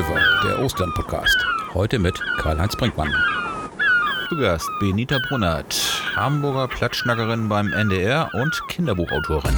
Löwe, 0.00 0.18
der 0.44 0.58
Ostern-Podcast. 0.60 1.36
Heute 1.74 1.98
mit 1.98 2.18
Karl-Heinz 2.38 2.74
Brinkmann. 2.74 3.12
Zu 4.30 4.36
Gast 4.38 4.66
Benita 4.80 5.18
Brunnert, 5.28 5.74
Hamburger 6.16 6.68
Plattschnackerin 6.68 7.50
beim 7.50 7.70
NDR 7.70 8.30
und 8.32 8.58
Kinderbuchautorin. 8.68 9.54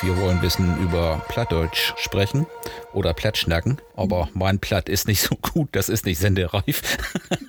Wir 0.00 0.16
wollen 0.16 0.36
ein 0.36 0.40
bisschen 0.40 0.80
über 0.80 1.22
Plattdeutsch 1.28 1.92
sprechen 1.98 2.46
oder 2.94 3.12
Plattschnacken, 3.12 3.82
aber 3.96 4.30
mein 4.32 4.60
Platt 4.60 4.88
ist 4.88 5.06
nicht 5.08 5.20
so 5.20 5.36
gut, 5.36 5.68
das 5.72 5.90
ist 5.90 6.06
nicht 6.06 6.18
sendereif. 6.18 6.96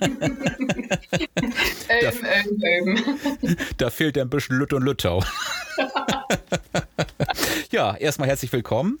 da, 0.00 0.16
ähm, 1.88 2.60
ähm, 2.60 3.04
ähm. 3.40 3.56
da 3.78 3.88
fehlt 3.88 4.18
ein 4.18 4.28
bisschen 4.28 4.58
Lütt 4.58 4.74
und 4.74 4.82
Lüttau. 4.82 5.24
ja, 7.70 7.96
erstmal 7.96 8.28
herzlich 8.28 8.52
willkommen. 8.52 8.98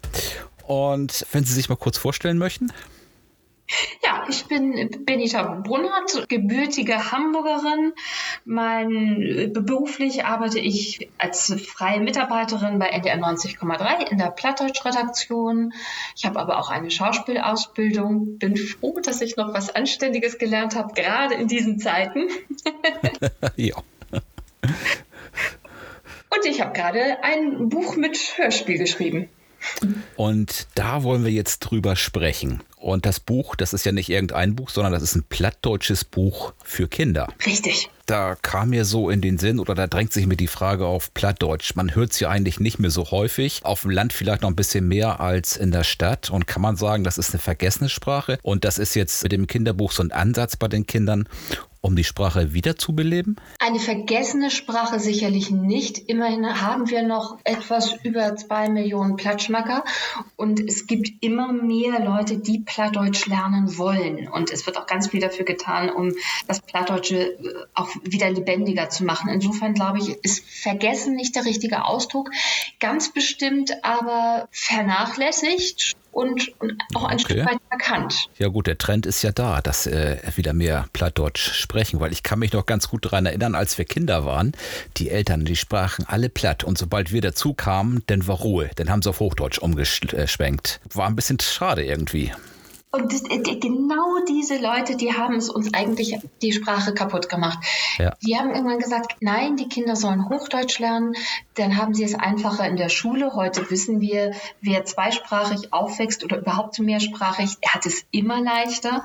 Und 0.68 1.24
wenn 1.32 1.44
Sie 1.44 1.54
sich 1.54 1.70
mal 1.70 1.76
kurz 1.76 1.96
vorstellen 1.96 2.36
möchten. 2.36 2.70
Ja, 4.04 4.26
ich 4.28 4.44
bin 4.44 5.04
Benita 5.06 5.42
Brunnert, 5.42 6.28
gebürtige 6.28 7.10
Hamburgerin. 7.10 7.94
Mein, 8.44 9.50
beruflich 9.54 10.26
arbeite 10.26 10.58
ich 10.58 11.08
als 11.16 11.54
freie 11.66 12.00
Mitarbeiterin 12.00 12.78
bei 12.78 12.88
NDR 12.88 13.16
90,3 13.16 14.10
in 14.10 14.18
der 14.18 14.30
Plattdeutsch-Redaktion. 14.30 15.72
Ich 16.14 16.26
habe 16.26 16.38
aber 16.38 16.58
auch 16.58 16.68
eine 16.68 16.90
Schauspielausbildung. 16.90 18.36
Bin 18.36 18.58
froh, 18.58 19.00
dass 19.02 19.22
ich 19.22 19.36
noch 19.36 19.54
was 19.54 19.74
Anständiges 19.74 20.36
gelernt 20.36 20.76
habe, 20.76 20.92
gerade 20.92 21.34
in 21.34 21.48
diesen 21.48 21.78
Zeiten. 21.78 22.28
ja. 23.56 23.76
Und 26.30 26.44
ich 26.44 26.60
habe 26.60 26.74
gerade 26.74 27.22
ein 27.22 27.70
Buch 27.70 27.96
mit 27.96 28.18
Hörspiel 28.36 28.76
geschrieben. 28.76 29.30
Und 30.16 30.66
da 30.74 31.02
wollen 31.02 31.24
wir 31.24 31.32
jetzt 31.32 31.60
drüber 31.60 31.96
sprechen. 31.96 32.62
Und 32.76 33.06
das 33.06 33.20
Buch, 33.20 33.56
das 33.56 33.72
ist 33.72 33.84
ja 33.84 33.92
nicht 33.92 34.08
irgendein 34.08 34.54
Buch, 34.54 34.70
sondern 34.70 34.92
das 34.92 35.02
ist 35.02 35.16
ein 35.16 35.24
plattdeutsches 35.24 36.04
Buch 36.04 36.52
für 36.62 36.88
Kinder. 36.88 37.28
Richtig. 37.44 37.90
Da 38.06 38.36
kam 38.36 38.70
mir 38.70 38.84
so 38.84 39.10
in 39.10 39.20
den 39.20 39.36
Sinn 39.36 39.58
oder 39.58 39.74
da 39.74 39.86
drängt 39.86 40.12
sich 40.12 40.26
mir 40.26 40.36
die 40.36 40.46
Frage 40.46 40.86
auf 40.86 41.12
Plattdeutsch. 41.12 41.74
Man 41.74 41.94
hört 41.94 42.12
es 42.12 42.20
ja 42.20 42.30
eigentlich 42.30 42.58
nicht 42.60 42.78
mehr 42.78 42.90
so 42.90 43.10
häufig. 43.10 43.64
Auf 43.64 43.82
dem 43.82 43.90
Land 43.90 44.12
vielleicht 44.12 44.42
noch 44.42 44.48
ein 44.48 44.56
bisschen 44.56 44.88
mehr 44.88 45.20
als 45.20 45.56
in 45.56 45.72
der 45.72 45.84
Stadt. 45.84 46.30
Und 46.30 46.46
kann 46.46 46.62
man 46.62 46.76
sagen, 46.76 47.04
das 47.04 47.18
ist 47.18 47.34
eine 47.34 47.40
vergessene 47.40 47.90
Sprache. 47.90 48.38
Und 48.42 48.64
das 48.64 48.78
ist 48.78 48.94
jetzt 48.94 49.22
mit 49.24 49.32
dem 49.32 49.46
Kinderbuch 49.46 49.92
so 49.92 50.02
ein 50.02 50.12
Ansatz 50.12 50.56
bei 50.56 50.68
den 50.68 50.86
Kindern 50.86 51.28
um 51.80 51.96
die 51.96 52.04
Sprache 52.04 52.52
wiederzubeleben? 52.52 53.36
Eine 53.58 53.78
vergessene 53.78 54.50
Sprache 54.50 54.98
sicherlich 54.98 55.50
nicht. 55.50 55.98
Immerhin 55.98 56.60
haben 56.60 56.90
wir 56.90 57.02
noch 57.02 57.38
etwas 57.44 57.94
über 58.02 58.36
zwei 58.36 58.68
Millionen 58.68 59.16
Plattschmacker 59.16 59.84
und 60.36 60.60
es 60.60 60.86
gibt 60.86 61.22
immer 61.22 61.52
mehr 61.52 62.04
Leute, 62.04 62.38
die 62.38 62.60
Plattdeutsch 62.60 63.26
lernen 63.26 63.78
wollen. 63.78 64.28
Und 64.28 64.50
es 64.50 64.66
wird 64.66 64.76
auch 64.78 64.86
ganz 64.86 65.08
viel 65.08 65.20
dafür 65.20 65.44
getan, 65.44 65.90
um 65.90 66.12
das 66.46 66.60
Plattdeutsche 66.60 67.16
äh, 67.16 67.38
auch 67.74 67.88
wieder 68.02 68.30
lebendiger 68.30 68.88
zu 68.90 69.04
machen. 69.04 69.30
Insofern 69.30 69.74
glaube 69.74 69.98
ich, 69.98 70.08
ist 70.22 70.44
vergessen 70.44 71.14
nicht 71.14 71.36
der 71.36 71.44
richtige 71.44 71.84
Ausdruck. 71.84 72.30
Ganz 72.80 73.12
bestimmt 73.12 73.84
aber 73.84 74.48
vernachlässigt 74.50 75.96
und, 76.18 76.60
und 76.60 76.82
auch 76.94 77.04
ein 77.04 77.18
okay. 77.20 77.34
Stück 77.34 77.46
weit 77.46 77.58
erkannt. 77.70 78.28
Ja 78.38 78.48
gut, 78.48 78.66
der 78.66 78.76
Trend 78.76 79.06
ist 79.06 79.22
ja 79.22 79.30
da, 79.30 79.60
dass 79.60 79.86
äh, 79.86 80.18
wieder 80.34 80.52
mehr 80.52 80.86
Plattdeutsch 80.92 81.52
sprechen, 81.52 82.00
weil 82.00 82.10
ich 82.10 82.24
kann 82.24 82.40
mich 82.40 82.52
noch 82.52 82.66
ganz 82.66 82.88
gut 82.88 83.04
daran 83.04 83.24
erinnern, 83.24 83.54
als 83.54 83.78
wir 83.78 83.84
Kinder 83.84 84.24
waren, 84.24 84.52
die 84.96 85.10
Eltern, 85.10 85.44
die 85.44 85.54
sprachen 85.54 86.04
alle 86.08 86.28
platt 86.28 86.64
und 86.64 86.76
sobald 86.76 87.12
wir 87.12 87.20
dazu 87.20 87.54
kamen, 87.54 88.02
dann 88.06 88.26
war 88.26 88.38
Ruhe, 88.38 88.68
dann 88.74 88.90
haben 88.90 89.00
sie 89.00 89.10
auf 89.10 89.20
Hochdeutsch 89.20 89.58
umgeschwenkt. 89.58 90.80
War 90.92 91.06
ein 91.06 91.14
bisschen 91.14 91.38
schade 91.38 91.84
irgendwie. 91.84 92.32
Und 92.90 93.12
äh, 93.12 93.38
genau 93.58 94.24
diese 94.26 94.56
Leute, 94.56 94.96
die 94.96 95.12
haben 95.12 95.36
es 95.36 95.50
uns 95.50 95.74
eigentlich 95.74 96.16
die 96.40 96.52
Sprache 96.52 96.94
kaputt 96.94 97.28
gemacht. 97.28 97.58
Ja. 97.98 98.14
Die 98.26 98.36
haben 98.36 98.50
irgendwann 98.50 98.78
gesagt, 98.78 99.16
nein, 99.20 99.56
die 99.56 99.68
Kinder 99.68 99.94
sollen 99.94 100.28
Hochdeutsch 100.30 100.78
lernen, 100.78 101.14
dann 101.54 101.76
haben 101.76 101.92
sie 101.92 102.04
es 102.04 102.14
einfacher 102.14 102.66
in 102.66 102.76
der 102.76 102.88
Schule. 102.88 103.34
Heute 103.34 103.70
wissen 103.70 104.00
wir, 104.00 104.32
wer 104.62 104.86
zweisprachig 104.86 105.72
aufwächst 105.72 106.24
oder 106.24 106.38
überhaupt 106.38 106.78
mehrsprachig, 106.78 107.58
hat 107.66 107.84
es 107.84 108.04
immer 108.10 108.40
leichter. 108.40 109.04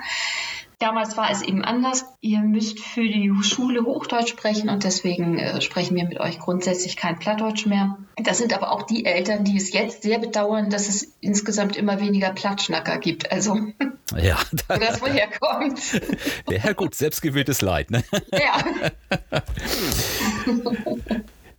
Damals 0.83 1.16
war 1.16 1.31
es 1.31 1.41
eben 1.41 1.63
anders. 1.63 2.03
Ihr 2.19 2.41
müsst 2.41 2.77
für 2.81 3.07
die 3.07 3.31
Schule 3.41 3.85
Hochdeutsch 3.85 4.27
sprechen 4.27 4.67
und 4.67 4.83
deswegen 4.83 5.39
äh, 5.39 5.61
sprechen 5.61 5.95
wir 5.95 6.03
mit 6.03 6.19
euch 6.19 6.39
grundsätzlich 6.39 6.97
kein 6.97 7.17
Plattdeutsch 7.17 7.66
mehr. 7.66 7.97
Das 8.17 8.38
sind 8.38 8.53
aber 8.53 8.73
auch 8.73 8.81
die 8.81 9.05
Eltern, 9.05 9.45
die 9.45 9.55
es 9.55 9.71
jetzt 9.71 10.03
sehr 10.03 10.19
bedauern, 10.19 10.69
dass 10.69 10.89
es 10.89 11.13
insgesamt 11.21 11.77
immer 11.77 12.01
weniger 12.01 12.31
Plattschnacker 12.31 12.97
gibt. 12.97 13.31
Also, 13.31 13.55
ja, 14.17 14.38
wo 14.67 14.75
das 14.75 15.01
woher 15.01 15.29
kommt. 15.39 15.79
Ja, 16.49 16.73
gut, 16.73 16.95
selbstgewähltes 16.95 17.61
Leid. 17.61 17.89
Ne? 17.89 18.03
Ja. 18.33 18.61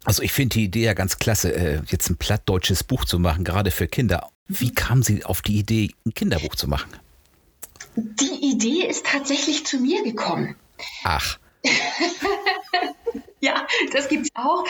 Also 0.07 0.23
ich 0.23 0.35
finde 0.35 0.53
die 0.53 0.65
Idee 0.65 0.85
ja 0.85 0.93
ganz 0.93 1.19
klasse, 1.19 1.55
äh, 1.55 1.81
jetzt 1.87 2.11
ein 2.11 2.19
plattdeutsches 2.19 2.85
Buch 2.85 3.07
zu 3.07 3.19
machen, 3.19 3.43
gerade 3.43 3.71
für 3.71 3.89
Kinder. 3.89 4.29
Wie 4.49 4.71
kam 4.71 5.03
Sie 5.03 5.25
auf 5.25 5.41
die 5.41 5.57
Idee, 5.57 5.93
ein 6.05 6.13
Kinderbuch 6.13 6.57
zu 6.57 6.69
machen? 6.69 6.93
Die 7.97 8.51
Idee 8.51 8.87
ist 8.87 9.07
tatsächlich 9.07 9.67
zu 9.67 9.79
mir 9.79 10.03
gekommen. 10.03 10.57
Ach. 11.05 11.39
ja, 13.41 13.67
das 13.93 14.09
gibt 14.09 14.25
es 14.25 14.31
auch. 14.35 14.65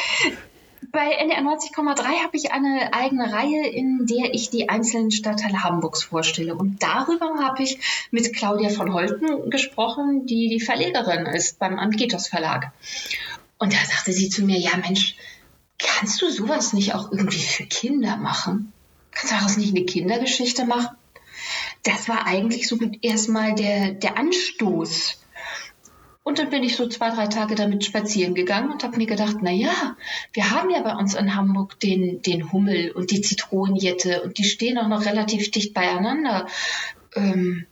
Bei 0.93 1.11
NDR 1.11 1.41
90,3 1.41 2.23
habe 2.23 2.37
ich 2.37 2.53
eine 2.53 2.93
eigene 2.93 3.33
Reihe, 3.33 3.67
in 3.67 4.07
der 4.07 4.33
ich 4.33 4.51
die 4.51 4.69
einzelnen 4.69 5.11
Stadtteile 5.11 5.65
Hamburgs 5.65 6.05
vorstelle. 6.05 6.55
Und 6.55 6.83
darüber 6.83 7.35
habe 7.43 7.65
ich 7.65 7.81
mit 8.13 8.33
Claudia 8.33 8.71
von 8.71 8.93
Holten 8.93 9.51
gesprochen, 9.51 10.27
die 10.27 10.49
die 10.49 10.61
Verlegerin 10.61 11.27
ist 11.27 11.59
beim 11.59 11.81
Amgetos 11.81 12.29
Verlag. 12.29 12.73
Und 13.59 13.73
da 13.73 13.79
sagte 13.79 14.13
sie 14.13 14.29
zu 14.29 14.45
mir, 14.45 14.59
ja 14.59 14.77
Mensch, 14.77 15.17
kannst 15.79 16.23
du 16.23 16.31
sowas 16.31 16.73
nicht 16.73 16.95
auch 16.95 17.11
irgendwie 17.11 17.43
für 17.43 17.65
Kinder 17.65 18.17
machen? 18.17 18.73
Kannst 19.11 19.33
du 19.33 19.37
daraus 19.37 19.57
nicht 19.57 19.75
eine 19.75 19.87
Kindergeschichte 19.87 20.65
machen? 20.65 20.97
Das 21.85 22.09
war 22.09 22.27
eigentlich 22.27 22.67
so 22.67 22.79
erstmal 23.03 23.55
der, 23.55 23.93
der 23.93 24.19
Anstoß. 24.19 25.21
Und 26.23 26.39
dann 26.39 26.49
bin 26.49 26.65
ich 26.65 26.77
so 26.77 26.89
zwei, 26.89 27.11
drei 27.11 27.27
Tage 27.27 27.55
damit 27.55 27.85
spazieren 27.85 28.35
gegangen 28.35 28.73
und 28.73 28.83
habe 28.83 28.97
mir 28.97 29.07
gedacht, 29.07 29.37
na 29.43 29.51
ja, 29.51 29.95
wir 30.33 30.51
haben 30.51 30.71
ja 30.71 30.81
bei 30.81 30.95
uns 30.95 31.15
in 31.15 31.37
Hamburg 31.37 31.79
den, 31.81 32.23
den 32.23 32.51
Hummel 32.51 32.93
und 32.93 33.11
die 33.11 33.21
Zitronenjette 33.21 34.23
und 34.23 34.39
die 34.39 34.45
stehen 34.45 34.79
auch 34.79 34.89
noch 34.89 35.05
relativ 35.05 35.51
dicht 35.51 35.75
beieinander. 35.75 36.47
Ähm, 37.15 37.67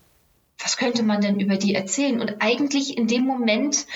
was 0.59 0.77
könnte 0.77 1.03
man 1.03 1.23
denn 1.23 1.41
über 1.41 1.57
die 1.57 1.75
erzählen? 1.75 2.21
Und 2.21 2.37
eigentlich 2.41 2.99
in 2.99 3.07
dem 3.07 3.25
Moment 3.25 3.87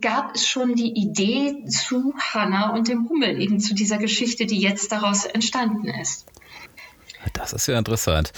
gab 0.00 0.34
es 0.34 0.48
schon 0.48 0.74
die 0.74 0.92
Idee 0.92 1.66
zu 1.68 2.14
Hannah 2.18 2.74
und 2.74 2.88
dem 2.88 3.08
Hummel, 3.10 3.40
eben 3.40 3.60
zu 3.60 3.74
dieser 3.74 3.98
Geschichte, 3.98 4.46
die 4.46 4.58
jetzt 4.58 4.90
daraus 4.90 5.26
entstanden 5.26 5.88
ist. 5.88 6.26
Das 7.34 7.52
ist 7.52 7.66
ja 7.66 7.78
interessant 7.78 8.32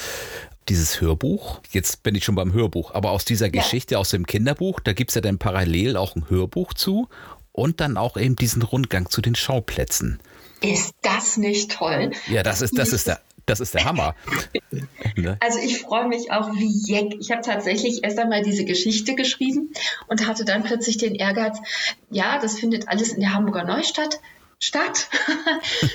dieses 0.69 1.01
Hörbuch. 1.01 1.61
Jetzt 1.71 2.03
bin 2.03 2.15
ich 2.15 2.25
schon 2.25 2.35
beim 2.35 2.53
Hörbuch, 2.53 2.95
aber 2.95 3.11
aus 3.11 3.25
dieser 3.25 3.51
Geschichte, 3.51 3.95
ja. 3.95 4.01
aus 4.01 4.11
dem 4.11 4.27
Kinderbuch, 4.27 4.81
da 4.81 4.93
gibt 4.93 5.11
es 5.11 5.15
ja 5.15 5.21
dann 5.21 5.39
parallel 5.39 5.97
auch 5.97 6.17
ein 6.17 6.29
Hörbuch 6.29 6.75
zu 6.75 7.09
und 7.53 7.81
dann 7.81 7.97
auch 7.97 8.17
eben 8.17 8.37
diesen 8.37 8.63
Rundgang 8.63 9.11
zu 9.11 9.21
den 9.21 9.35
Schauplätzen. 9.35 10.21
Ist 10.61 10.95
das 11.03 11.37
nicht 11.37 11.73
toll? 11.73 12.13
Ja, 12.29 12.43
das 12.43 12.63
ist, 12.63 12.79
das 12.79 12.93
ist 12.93 13.07
der. 13.07 13.21
Das 13.47 13.61
ist 13.61 13.73
der 13.73 13.85
Hammer. 13.87 14.15
Ne? 15.17 15.37
Also 15.41 15.59
ich 15.59 15.81
freue 15.81 16.07
mich 16.07 16.31
auch 16.31 16.53
wie 16.53 16.71
Jeck. 16.87 17.17
Ich 17.19 17.33
habe 17.33 17.43
tatsächlich 17.43 18.05
erst 18.05 18.19
einmal 18.21 18.43
diese 18.43 18.65
Geschichte 18.65 19.17
geschrieben 19.17 19.73
und 20.07 20.29
hatte 20.29 20.45
dann 20.45 20.63
plötzlich 20.63 20.97
den 20.97 21.17
Ehrgeiz, 21.17 21.59
ja, 22.09 22.39
das 22.39 22.59
findet 22.59 22.87
alles 22.89 23.09
in 23.09 23.21
der 23.21 23.35
Hamburger 23.35 23.65
Neustadt 23.65 24.21
statt. 24.61 25.09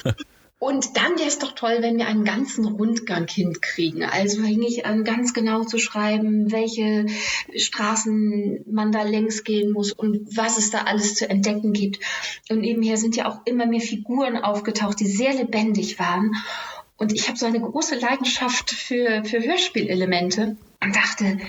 Und 0.63 0.95
dann 0.95 1.17
wäre 1.17 1.27
es 1.27 1.39
doch 1.39 1.51
toll, 1.51 1.79
wenn 1.81 1.97
wir 1.97 2.07
einen 2.07 2.23
ganzen 2.23 2.65
Rundgang 2.65 3.27
hinkriegen. 3.27 4.05
Also 4.05 4.43
hing 4.43 4.61
ich 4.61 4.85
an, 4.85 5.03
ganz 5.03 5.33
genau 5.33 5.65
zu 5.65 5.77
schreiben, 5.77 6.53
welche 6.53 7.05
Straßen 7.53 8.63
man 8.71 8.93
da 8.93 9.03
längs 9.03 9.43
gehen 9.43 9.73
muss 9.73 9.91
und 9.91 10.37
was 10.37 10.57
es 10.57 10.71
da 10.71 10.83
alles 10.83 11.15
zu 11.15 11.29
entdecken 11.29 11.73
gibt. 11.73 11.99
Und 12.49 12.61
nebenher 12.61 12.95
sind 12.95 13.17
ja 13.17 13.29
auch 13.29 13.41
immer 13.43 13.65
mehr 13.65 13.81
Figuren 13.81 14.37
aufgetaucht, 14.37 15.01
die 15.01 15.05
sehr 15.05 15.33
lebendig 15.33 15.99
waren. 15.99 16.33
Und 16.95 17.11
ich 17.11 17.27
habe 17.27 17.37
so 17.37 17.45
eine 17.45 17.59
große 17.59 17.95
Leidenschaft 17.95 18.71
für, 18.71 19.25
für 19.25 19.43
Hörspielelemente 19.43 20.55
und 20.81 20.95
dachte, 20.95 21.39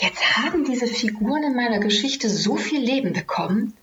jetzt 0.00 0.36
haben 0.36 0.64
diese 0.64 0.86
Figuren 0.86 1.42
in 1.42 1.56
meiner 1.56 1.80
Geschichte 1.80 2.30
so 2.30 2.54
viel 2.54 2.80
Leben 2.80 3.14
bekommen. 3.14 3.74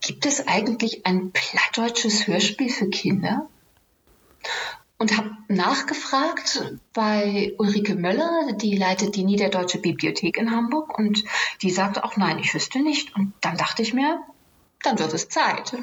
Gibt 0.00 0.26
es 0.26 0.48
eigentlich 0.48 1.06
ein 1.06 1.30
plattdeutsches 1.30 2.26
Hörspiel 2.26 2.68
für 2.68 2.90
Kinder? 2.90 3.48
Und 5.02 5.16
habe 5.16 5.32
nachgefragt 5.48 6.62
bei 6.92 7.54
Ulrike 7.58 7.96
Möller, 7.96 8.52
die 8.52 8.76
leitet 8.76 9.16
die 9.16 9.24
Niederdeutsche 9.24 9.78
Bibliothek 9.78 10.38
in 10.38 10.52
Hamburg 10.52 10.96
und 10.96 11.24
die 11.60 11.70
sagte 11.70 12.04
auch 12.04 12.16
nein, 12.16 12.38
ich 12.38 12.54
wüsste 12.54 12.80
nicht. 12.80 13.12
Und 13.16 13.32
dann 13.40 13.56
dachte 13.56 13.82
ich 13.82 13.94
mir, 13.94 14.22
dann 14.84 15.00
wird 15.00 15.12
es 15.12 15.28
Zeit. 15.28 15.74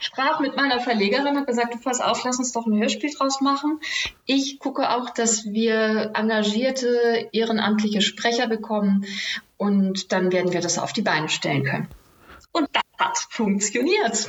sprach 0.00 0.40
mit 0.40 0.54
meiner 0.54 0.80
Verlegerin, 0.80 1.34
hat 1.34 1.46
gesagt, 1.46 1.82
pass 1.82 2.02
auf, 2.02 2.22
lass 2.22 2.38
uns 2.38 2.52
doch 2.52 2.66
ein 2.66 2.78
Hörspiel 2.78 3.10
draus 3.10 3.40
machen. 3.40 3.80
Ich 4.26 4.58
gucke 4.58 4.90
auch, 4.90 5.08
dass 5.08 5.46
wir 5.46 6.10
engagierte, 6.12 7.30
ehrenamtliche 7.32 8.02
Sprecher 8.02 8.48
bekommen 8.48 9.06
und 9.56 10.12
dann 10.12 10.30
werden 10.30 10.52
wir 10.52 10.60
das 10.60 10.78
auf 10.78 10.92
die 10.92 11.00
Beine 11.00 11.30
stellen 11.30 11.64
können. 11.64 11.88
Und 12.52 12.68
das 12.74 12.82
hat 12.98 13.16
funktioniert. 13.30 14.28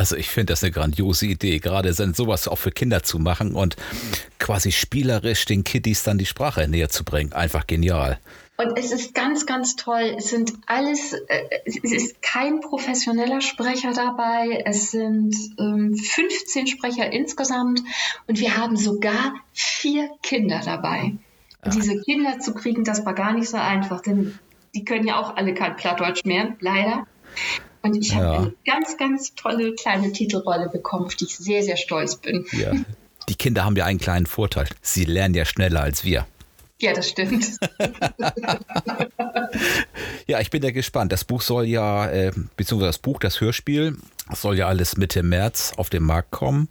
Also 0.00 0.16
ich 0.16 0.30
finde 0.30 0.54
das 0.54 0.64
eine 0.64 0.72
grandiose 0.72 1.26
Idee, 1.26 1.58
gerade 1.58 1.92
sowas 1.92 2.48
auch 2.48 2.56
für 2.56 2.70
Kinder 2.70 3.02
zu 3.02 3.18
machen 3.18 3.54
und 3.54 3.76
quasi 4.38 4.72
spielerisch 4.72 5.44
den 5.44 5.62
Kiddies 5.62 6.04
dann 6.04 6.16
die 6.16 6.24
Sprache 6.24 6.66
näher 6.66 6.88
zu 6.88 7.04
bringen. 7.04 7.34
Einfach 7.34 7.66
genial. 7.66 8.18
Und 8.56 8.78
es 8.78 8.92
ist 8.92 9.12
ganz, 9.12 9.44
ganz 9.44 9.76
toll. 9.76 10.14
Es 10.16 10.30
sind 10.30 10.54
alles, 10.64 11.12
äh, 11.12 11.42
es 11.66 11.76
ist 11.84 12.22
kein 12.22 12.60
professioneller 12.60 13.42
Sprecher 13.42 13.92
dabei. 13.92 14.62
Es 14.64 14.90
sind 14.90 15.36
ähm, 15.58 15.94
15 15.94 16.66
Sprecher 16.66 17.12
insgesamt 17.12 17.82
und 18.26 18.40
wir 18.40 18.56
haben 18.56 18.78
sogar 18.78 19.34
vier 19.52 20.08
Kinder 20.22 20.62
dabei. 20.64 21.12
Und 21.62 21.74
diese 21.74 22.00
Kinder 22.00 22.38
zu 22.38 22.54
kriegen, 22.54 22.84
das 22.84 23.04
war 23.04 23.12
gar 23.12 23.34
nicht 23.34 23.50
so 23.50 23.58
einfach, 23.58 24.00
denn 24.00 24.38
die 24.74 24.82
können 24.82 25.06
ja 25.06 25.20
auch 25.20 25.36
alle 25.36 25.52
kein 25.52 25.76
Plattdeutsch 25.76 26.24
mehr, 26.24 26.56
leider. 26.60 27.06
Und 27.82 27.96
ich 27.96 28.14
habe 28.14 28.24
ja. 28.24 28.38
eine 28.38 28.52
ganz, 28.66 28.96
ganz 28.96 29.34
tolle 29.34 29.74
kleine 29.74 30.12
Titelrolle 30.12 30.68
bekommen, 30.68 31.06
auf 31.06 31.14
die 31.14 31.24
ich 31.24 31.36
sehr, 31.36 31.62
sehr 31.62 31.76
stolz 31.76 32.16
bin. 32.16 32.44
Ja. 32.52 32.72
Die 33.28 33.34
Kinder 33.34 33.64
haben 33.64 33.76
ja 33.76 33.84
einen 33.84 33.98
kleinen 33.98 34.26
Vorteil. 34.26 34.66
Sie 34.82 35.04
lernen 35.04 35.34
ja 35.34 35.44
schneller 35.44 35.82
als 35.82 36.04
wir. 36.04 36.26
Ja, 36.80 36.94
das 36.94 37.10
stimmt. 37.10 37.46
ja, 40.26 40.40
ich 40.40 40.50
bin 40.50 40.62
ja 40.62 40.70
gespannt. 40.70 41.12
Das 41.12 41.24
Buch 41.24 41.42
soll 41.42 41.66
ja, 41.66 42.08
äh, 42.10 42.32
beziehungsweise 42.56 42.88
das 42.88 42.98
Buch, 42.98 43.18
das 43.20 43.40
Hörspiel, 43.40 43.98
soll 44.34 44.56
ja 44.56 44.66
alles 44.68 44.96
Mitte 44.96 45.22
März 45.22 45.72
auf 45.76 45.90
den 45.90 46.02
Markt 46.02 46.30
kommen. 46.30 46.68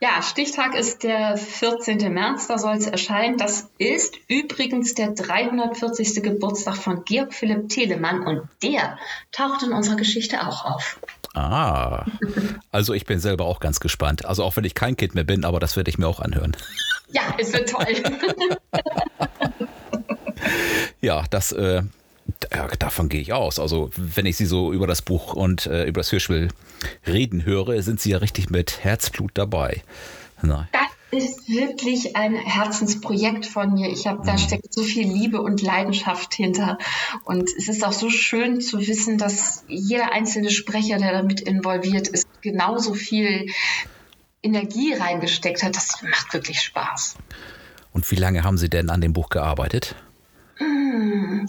Ja, 0.00 0.22
Stichtag 0.22 0.74
ist 0.74 1.02
der 1.02 1.36
14. 1.36 2.12
März, 2.12 2.46
da 2.46 2.58
soll 2.58 2.74
es 2.74 2.86
erscheinen. 2.86 3.38
Das 3.38 3.68
ist 3.78 4.16
übrigens 4.28 4.94
der 4.94 5.12
340. 5.12 6.22
Geburtstag 6.22 6.76
von 6.76 7.04
Georg 7.04 7.32
Philipp 7.32 7.68
Telemann 7.68 8.26
und 8.26 8.48
der 8.62 8.98
taucht 9.32 9.62
in 9.62 9.72
unserer 9.72 9.96
Geschichte 9.96 10.46
auch 10.46 10.64
auf. 10.64 10.98
Ah, 11.34 12.04
also 12.70 12.94
ich 12.94 13.06
bin 13.06 13.18
selber 13.18 13.46
auch 13.46 13.60
ganz 13.60 13.80
gespannt. 13.80 14.24
Also 14.24 14.44
auch 14.44 14.56
wenn 14.56 14.64
ich 14.64 14.74
kein 14.74 14.96
Kind 14.96 15.14
mehr 15.14 15.24
bin, 15.24 15.44
aber 15.44 15.58
das 15.58 15.76
werde 15.76 15.90
ich 15.90 15.98
mir 15.98 16.06
auch 16.06 16.20
anhören. 16.20 16.56
Ja, 17.10 17.22
es 17.38 17.52
wird 17.52 17.68
toll. 17.68 17.86
ja, 21.00 21.24
das, 21.30 21.52
äh, 21.52 21.82
davon 22.78 23.08
gehe 23.08 23.20
ich 23.20 23.32
aus. 23.32 23.58
Also 23.58 23.90
wenn 23.96 24.26
ich 24.26 24.36
Sie 24.36 24.46
so 24.46 24.72
über 24.72 24.86
das 24.86 25.02
Buch 25.02 25.34
und 25.34 25.66
äh, 25.66 25.84
über 25.84 26.00
das 26.00 26.12
Hörspiel 26.12 26.48
reden 27.06 27.44
höre, 27.44 27.82
sind 27.82 28.00
Sie 28.00 28.10
ja 28.10 28.18
richtig 28.18 28.50
mit 28.50 28.84
Herzblut 28.84 29.32
dabei. 29.34 29.82
Na. 30.42 30.68
Das 30.72 31.24
ist 31.24 31.48
wirklich 31.48 32.16
ein 32.16 32.34
Herzensprojekt 32.34 33.46
von 33.46 33.74
mir. 33.74 33.90
Ich 33.90 34.06
habe, 34.06 34.24
da 34.26 34.32
mhm. 34.32 34.38
steckt 34.38 34.72
so 34.72 34.82
viel 34.82 35.06
Liebe 35.06 35.40
und 35.40 35.62
Leidenschaft 35.62 36.34
hinter. 36.34 36.78
Und 37.24 37.50
es 37.56 37.68
ist 37.68 37.84
auch 37.84 37.92
so 37.92 38.10
schön 38.10 38.60
zu 38.60 38.80
wissen, 38.86 39.18
dass 39.18 39.64
jeder 39.68 40.12
einzelne 40.12 40.50
Sprecher, 40.50 40.98
der 40.98 41.12
damit 41.12 41.40
involviert 41.40 42.08
ist, 42.08 42.26
genauso 42.40 42.94
viel 42.94 43.46
Energie 44.42 44.92
reingesteckt 44.92 45.62
hat. 45.62 45.76
Das 45.76 46.02
macht 46.02 46.32
wirklich 46.34 46.60
Spaß. 46.60 47.16
Und 47.92 48.10
wie 48.10 48.16
lange 48.16 48.42
haben 48.42 48.58
Sie 48.58 48.68
denn 48.68 48.90
an 48.90 49.00
dem 49.00 49.12
Buch 49.12 49.28
gearbeitet? 49.28 49.94
Hm, 50.94 51.46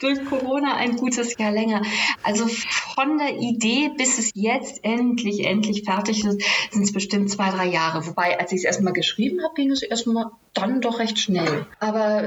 durch 0.00 0.24
Corona 0.24 0.74
ein 0.76 0.96
gutes 0.96 1.36
Jahr 1.38 1.52
länger. 1.52 1.82
Also 2.22 2.48
von 2.48 3.18
der 3.18 3.36
Idee 3.36 3.90
bis 3.96 4.18
es 4.18 4.32
jetzt 4.34 4.80
endlich, 4.82 5.46
endlich 5.46 5.84
fertig 5.84 6.24
ist, 6.24 6.42
sind 6.72 6.82
es 6.82 6.92
bestimmt 6.92 7.30
zwei, 7.30 7.50
drei 7.50 7.66
Jahre. 7.66 8.06
Wobei, 8.06 8.38
als 8.38 8.50
ich 8.52 8.58
es 8.58 8.64
erstmal 8.64 8.92
geschrieben 8.92 9.42
habe, 9.44 9.54
ging 9.54 9.70
es 9.70 9.82
erstmal 9.82 10.26
dann 10.54 10.80
doch 10.80 10.98
recht 10.98 11.18
schnell. 11.18 11.66
Aber 11.80 12.24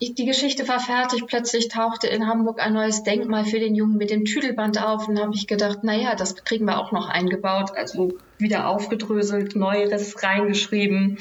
die 0.00 0.24
Geschichte 0.24 0.66
war 0.68 0.80
fertig. 0.80 1.26
Plötzlich 1.26 1.68
tauchte 1.68 2.06
in 2.06 2.26
Hamburg 2.26 2.60
ein 2.60 2.72
neues 2.72 3.02
Denkmal 3.02 3.44
für 3.44 3.58
den 3.58 3.74
Jungen 3.74 3.96
mit 3.96 4.10
dem 4.10 4.24
Tüdelband 4.24 4.82
auf. 4.82 5.08
Und 5.08 5.20
habe 5.20 5.34
ich 5.34 5.46
gedacht, 5.46 5.84
naja, 5.84 6.14
das 6.14 6.36
kriegen 6.44 6.66
wir 6.66 6.78
auch 6.78 6.92
noch 6.92 7.08
eingebaut. 7.08 7.72
Also 7.76 8.12
wieder 8.38 8.68
aufgedröselt, 8.68 9.56
Neues 9.56 10.22
reingeschrieben. 10.22 11.18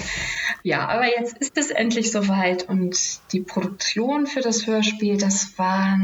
Ja, 0.63 0.87
aber 0.87 1.05
jetzt 1.05 1.37
ist 1.37 1.57
es 1.57 1.69
endlich 1.71 2.11
soweit. 2.11 2.67
Und 2.67 2.97
die 3.31 3.41
Produktion 3.41 4.27
für 4.27 4.41
das 4.41 4.65
Hörspiel, 4.65 5.17
das 5.17 5.57
war 5.57 5.97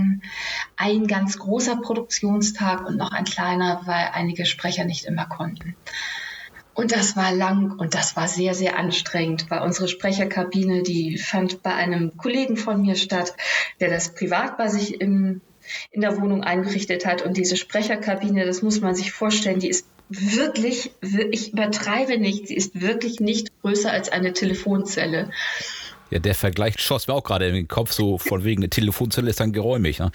ein 0.78 1.08
ganz 1.08 1.40
großer 1.40 1.78
Produktionstag 1.78 2.86
und 2.86 2.98
noch 2.98 3.12
ein 3.12 3.26
kleiner, 3.26 3.82
weil 3.86 4.10
einige 4.14 4.46
Sprecher 4.46 4.86
nicht 4.86 5.06
immer 5.06 5.26
konnten. 5.26 5.76
Und 6.80 6.94
das 6.94 7.18
war 7.18 7.34
lang 7.34 7.78
und 7.78 7.94
das 7.94 8.16
war 8.16 8.30
sehr, 8.30 8.54
sehr 8.54 8.80
anstrengend, 8.80 9.48
weil 9.50 9.64
unsere 9.64 9.90
Sprecherkabine, 9.90 10.82
die 10.82 11.18
fand 11.18 11.62
bei 11.62 11.74
einem 11.74 12.16
Kollegen 12.16 12.56
von 12.56 12.82
mir 12.82 12.96
statt, 12.96 13.34
der 13.82 13.90
das 13.90 14.14
privat 14.16 14.58
bei 14.58 14.70
sich 14.70 15.02
im, 15.02 15.42
in 15.92 16.00
der 16.00 16.22
Wohnung 16.22 16.42
eingerichtet 16.42 17.06
hat. 17.06 17.22
Und 17.22 17.36
diese 17.36 17.58
Sprecherkabine, 17.58 18.46
das 18.46 18.62
muss 18.62 18.80
man 18.80 18.96
sich 18.96 19.12
vorstellen, 19.12 19.60
die 19.60 19.68
ist 19.68 19.88
wirklich, 20.08 20.94
ich 21.02 21.52
übertreibe 21.52 22.18
nicht, 22.18 22.48
sie 22.48 22.56
ist 22.56 22.80
wirklich 22.80 23.20
nicht 23.20 23.50
größer 23.62 23.92
als 23.92 24.08
eine 24.08 24.32
Telefonzelle. 24.32 25.32
Ja, 26.12 26.20
der 26.20 26.34
Vergleich 26.34 26.76
schoss 26.80 27.10
mir 27.10 27.14
auch 27.14 27.26
gerade 27.26 27.46
in 27.50 27.56
den 27.56 27.68
Kopf, 27.68 27.92
so 27.92 28.18
von 28.18 28.46
wegen, 28.46 28.62
eine 28.62 28.70
Telefonzelle 28.70 29.30
ist 29.30 29.42
dann 29.42 29.52
geräumig. 29.52 30.00
Ne? 30.00 30.12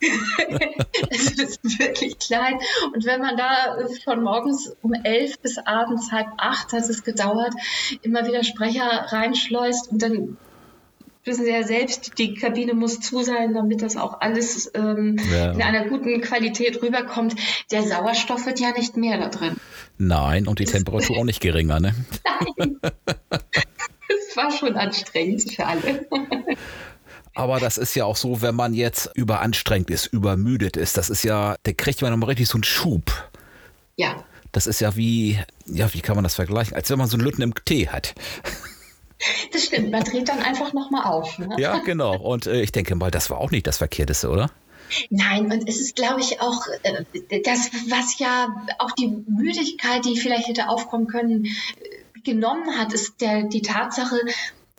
es 1.10 1.32
ist 1.32 1.78
wirklich 1.78 2.18
klein. 2.18 2.58
Und 2.94 3.04
wenn 3.04 3.20
man 3.20 3.36
da 3.36 3.78
von 4.04 4.22
morgens 4.22 4.74
um 4.82 4.92
elf 4.92 5.38
bis 5.40 5.58
abends 5.58 6.12
halb 6.12 6.28
acht 6.38 6.72
hat 6.72 6.88
es 6.88 7.04
gedauert, 7.04 7.54
immer 8.02 8.26
wieder 8.26 8.44
Sprecher 8.44 8.84
reinschleust 8.84 9.90
und 9.90 10.02
dann 10.02 10.36
wissen 11.24 11.44
Sie 11.44 11.50
ja 11.50 11.62
selbst, 11.62 12.18
die 12.18 12.34
Kabine 12.34 12.74
muss 12.74 13.00
zu 13.00 13.22
sein, 13.22 13.54
damit 13.54 13.82
das 13.82 13.96
auch 13.96 14.20
alles 14.20 14.70
ähm, 14.74 15.16
ja. 15.32 15.52
in 15.52 15.62
einer 15.62 15.86
guten 15.86 16.20
Qualität 16.20 16.82
rüberkommt. 16.82 17.34
Der 17.70 17.82
Sauerstoff 17.82 18.46
wird 18.46 18.60
ja 18.60 18.72
nicht 18.72 18.96
mehr 18.96 19.18
da 19.18 19.28
drin. 19.28 19.56
Nein, 19.96 20.46
und 20.46 20.58
die 20.58 20.64
Temperatur 20.64 21.18
auch 21.18 21.24
nicht 21.24 21.40
geringer, 21.40 21.80
ne? 21.80 21.94
Nein. 22.58 22.78
Es 24.06 24.36
war 24.36 24.50
schon 24.50 24.76
anstrengend 24.76 25.50
für 25.52 25.64
alle. 25.64 26.06
Aber 27.34 27.58
das 27.58 27.78
ist 27.78 27.94
ja 27.94 28.04
auch 28.04 28.16
so, 28.16 28.42
wenn 28.42 28.54
man 28.54 28.74
jetzt 28.74 29.10
überanstrengt 29.14 29.90
ist, 29.90 30.06
übermüdet 30.06 30.76
ist, 30.76 30.96
das 30.96 31.10
ist 31.10 31.24
ja, 31.24 31.56
da 31.64 31.72
kriegt 31.72 32.00
man 32.00 32.12
nochmal 32.12 32.28
richtig 32.28 32.48
so 32.48 32.56
einen 32.56 32.64
Schub. 32.64 33.30
Ja. 33.96 34.24
Das 34.52 34.66
ist 34.68 34.80
ja 34.80 34.94
wie, 34.94 35.40
ja, 35.66 35.92
wie 35.92 36.00
kann 36.00 36.14
man 36.14 36.22
das 36.22 36.36
vergleichen? 36.36 36.76
Als 36.76 36.90
wenn 36.90 36.98
man 36.98 37.08
so 37.08 37.16
einen 37.16 37.24
Lütten 37.24 37.42
im 37.42 37.54
Tee 37.64 37.88
hat. 37.88 38.14
Das 39.52 39.64
stimmt, 39.64 39.90
man 39.90 40.04
dreht 40.04 40.28
dann 40.28 40.40
einfach 40.40 40.72
nochmal 40.72 41.04
auf. 41.04 41.38
Ne? 41.38 41.56
Ja, 41.58 41.78
genau. 41.78 42.16
Und 42.16 42.46
äh, 42.46 42.60
ich 42.60 42.72
denke 42.72 42.94
mal, 42.94 43.10
das 43.10 43.30
war 43.30 43.38
auch 43.38 43.50
nicht 43.50 43.66
das 43.66 43.78
Verkehrteste, 43.78 44.28
oder? 44.28 44.50
Nein, 45.10 45.50
und 45.50 45.68
es 45.68 45.80
ist, 45.80 45.96
glaube 45.96 46.20
ich, 46.20 46.40
auch 46.40 46.66
äh, 46.82 47.40
das, 47.42 47.70
was 47.88 48.18
ja 48.18 48.48
auch 48.78 48.90
die 48.92 49.08
Müdigkeit, 49.26 50.04
die 50.04 50.16
vielleicht 50.16 50.48
hätte 50.48 50.68
aufkommen 50.68 51.06
können, 51.06 51.46
genommen 52.22 52.78
hat, 52.78 52.92
ist 52.92 53.20
der, 53.20 53.44
die 53.44 53.62
Tatsache, 53.62 54.16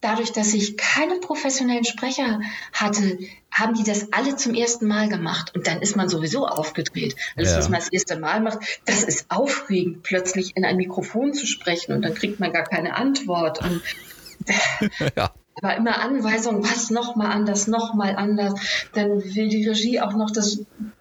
dadurch, 0.06 0.32
dass 0.32 0.54
ich 0.54 0.78
keine 0.78 1.16
professionellen 1.20 1.84
Sprecher 1.84 2.40
hatte, 2.72 3.18
haben 3.52 3.74
die 3.74 3.84
das 3.84 4.14
alle 4.14 4.36
zum 4.36 4.54
ersten 4.54 4.86
Mal 4.86 5.10
gemacht. 5.10 5.54
Und 5.56 5.66
dann 5.66 5.82
ist 5.82 5.96
man 5.96 6.10
sowieso 6.10 6.48
aufgedreht. 6.48 7.16
Alles, 7.36 7.52
ja. 7.52 7.58
was 7.58 7.70
man 7.70 7.80
das 7.80 7.92
erste 7.92 8.20
Mal 8.20 8.40
macht, 8.40 8.60
das 8.86 9.04
ist 9.04 9.26
aufregend, 9.30 10.04
plötzlich 10.04 10.56
in 10.56 10.64
ein 10.64 10.78
Mikrofon 10.78 11.34
zu 11.34 11.48
sprechen 11.48 11.94
und 11.94 12.04
dann 12.04 12.14
kriegt 12.14 12.40
man 12.40 12.54
gar 12.54 12.64
keine 12.64 12.96
Antwort. 12.96 13.62
Und 13.64 13.82
ja. 15.16 15.34
war 15.62 15.76
immer 15.76 16.00
Anweisung, 16.00 16.64
was 16.64 16.92
nochmal 16.92 17.32
anders, 17.32 17.66
nochmal 17.66 18.16
anders. 18.16 18.54
Dann 18.94 19.24
will 19.24 19.50
die 19.50 19.68
Regie 19.68 20.02
auch 20.02 20.14
noch 20.14 20.30
das 20.30 20.60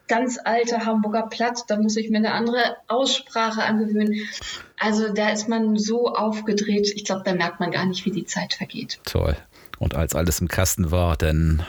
ganz 0.09 0.39
alte 0.43 0.85
Hamburger 0.85 1.27
Platt, 1.29 1.65
da 1.69 1.77
muss 1.77 1.97
ich 1.97 2.11
mir 2.11 2.19
eine 2.19 2.33
andere 2.33 2.77
Aussprache 2.89 3.63
angewöhnen. 3.63 4.29
Also 4.79 5.13
da 5.13 5.31
ist 5.31 5.49
man 5.49 5.77
so 5.79 6.09
aufgedreht, 6.09 6.93
ich 6.95 7.05
glaube, 7.05 7.23
da 7.25 7.35
merkt 7.35 7.61
man 7.61 7.71
gar 7.71 7.87
nicht, 7.87 8.05
wie 8.05 8.11
die 8.11 8.27
Zeit 8.27 8.55
vergeht. 8.55 9.01
Toll. 9.05 9.37
Und 9.79 9.95
als 9.95 10.15
alles 10.15 10.41
im 10.41 10.49
Kasten 10.49 10.91
war, 10.91 11.17
dann 11.17 11.65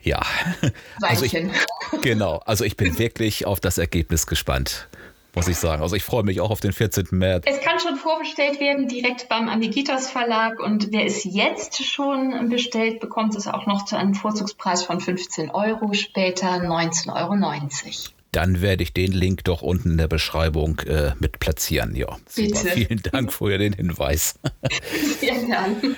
ja. 0.00 0.20
Also 1.02 1.24
ich, 1.24 1.36
genau, 2.02 2.38
also 2.44 2.64
ich 2.64 2.76
bin 2.76 2.98
wirklich 2.98 3.46
auf 3.46 3.60
das 3.60 3.78
Ergebnis 3.78 4.26
gespannt 4.26 4.88
muss 5.34 5.48
ich 5.48 5.56
sagen. 5.56 5.82
Also 5.82 5.96
ich 5.96 6.02
freue 6.02 6.22
mich 6.22 6.40
auch 6.40 6.50
auf 6.50 6.60
den 6.60 6.72
14. 6.72 7.08
März. 7.10 7.44
Es 7.46 7.60
kann 7.60 7.78
schon 7.78 7.96
vorbestellt 7.96 8.60
werden, 8.60 8.88
direkt 8.88 9.28
beim 9.28 9.48
Amigitas 9.48 10.10
Verlag. 10.10 10.60
Und 10.60 10.92
wer 10.92 11.04
es 11.04 11.24
jetzt 11.24 11.84
schon 11.84 12.48
bestellt, 12.48 13.00
bekommt 13.00 13.34
es 13.36 13.46
auch 13.46 13.66
noch 13.66 13.84
zu 13.84 13.96
einem 13.96 14.14
Vorzugspreis 14.14 14.84
von 14.84 15.00
15 15.00 15.50
Euro, 15.50 15.92
später 15.92 16.48
19,90 16.48 17.14
Euro. 17.14 17.34
Dann 18.32 18.60
werde 18.60 18.82
ich 18.82 18.92
den 18.92 19.12
Link 19.12 19.44
doch 19.44 19.62
unten 19.62 19.92
in 19.92 19.96
der 19.96 20.08
Beschreibung 20.08 20.80
äh, 20.80 21.12
mit 21.20 21.38
platzieren. 21.38 21.94
Ja, 21.94 22.16
super. 22.26 22.48
Bitte. 22.48 22.68
Vielen 22.68 23.02
Dank 23.02 23.32
für 23.32 23.56
den 23.58 23.74
Hinweis. 23.74 24.40
Sehr 25.20 25.34
gern. 25.34 25.96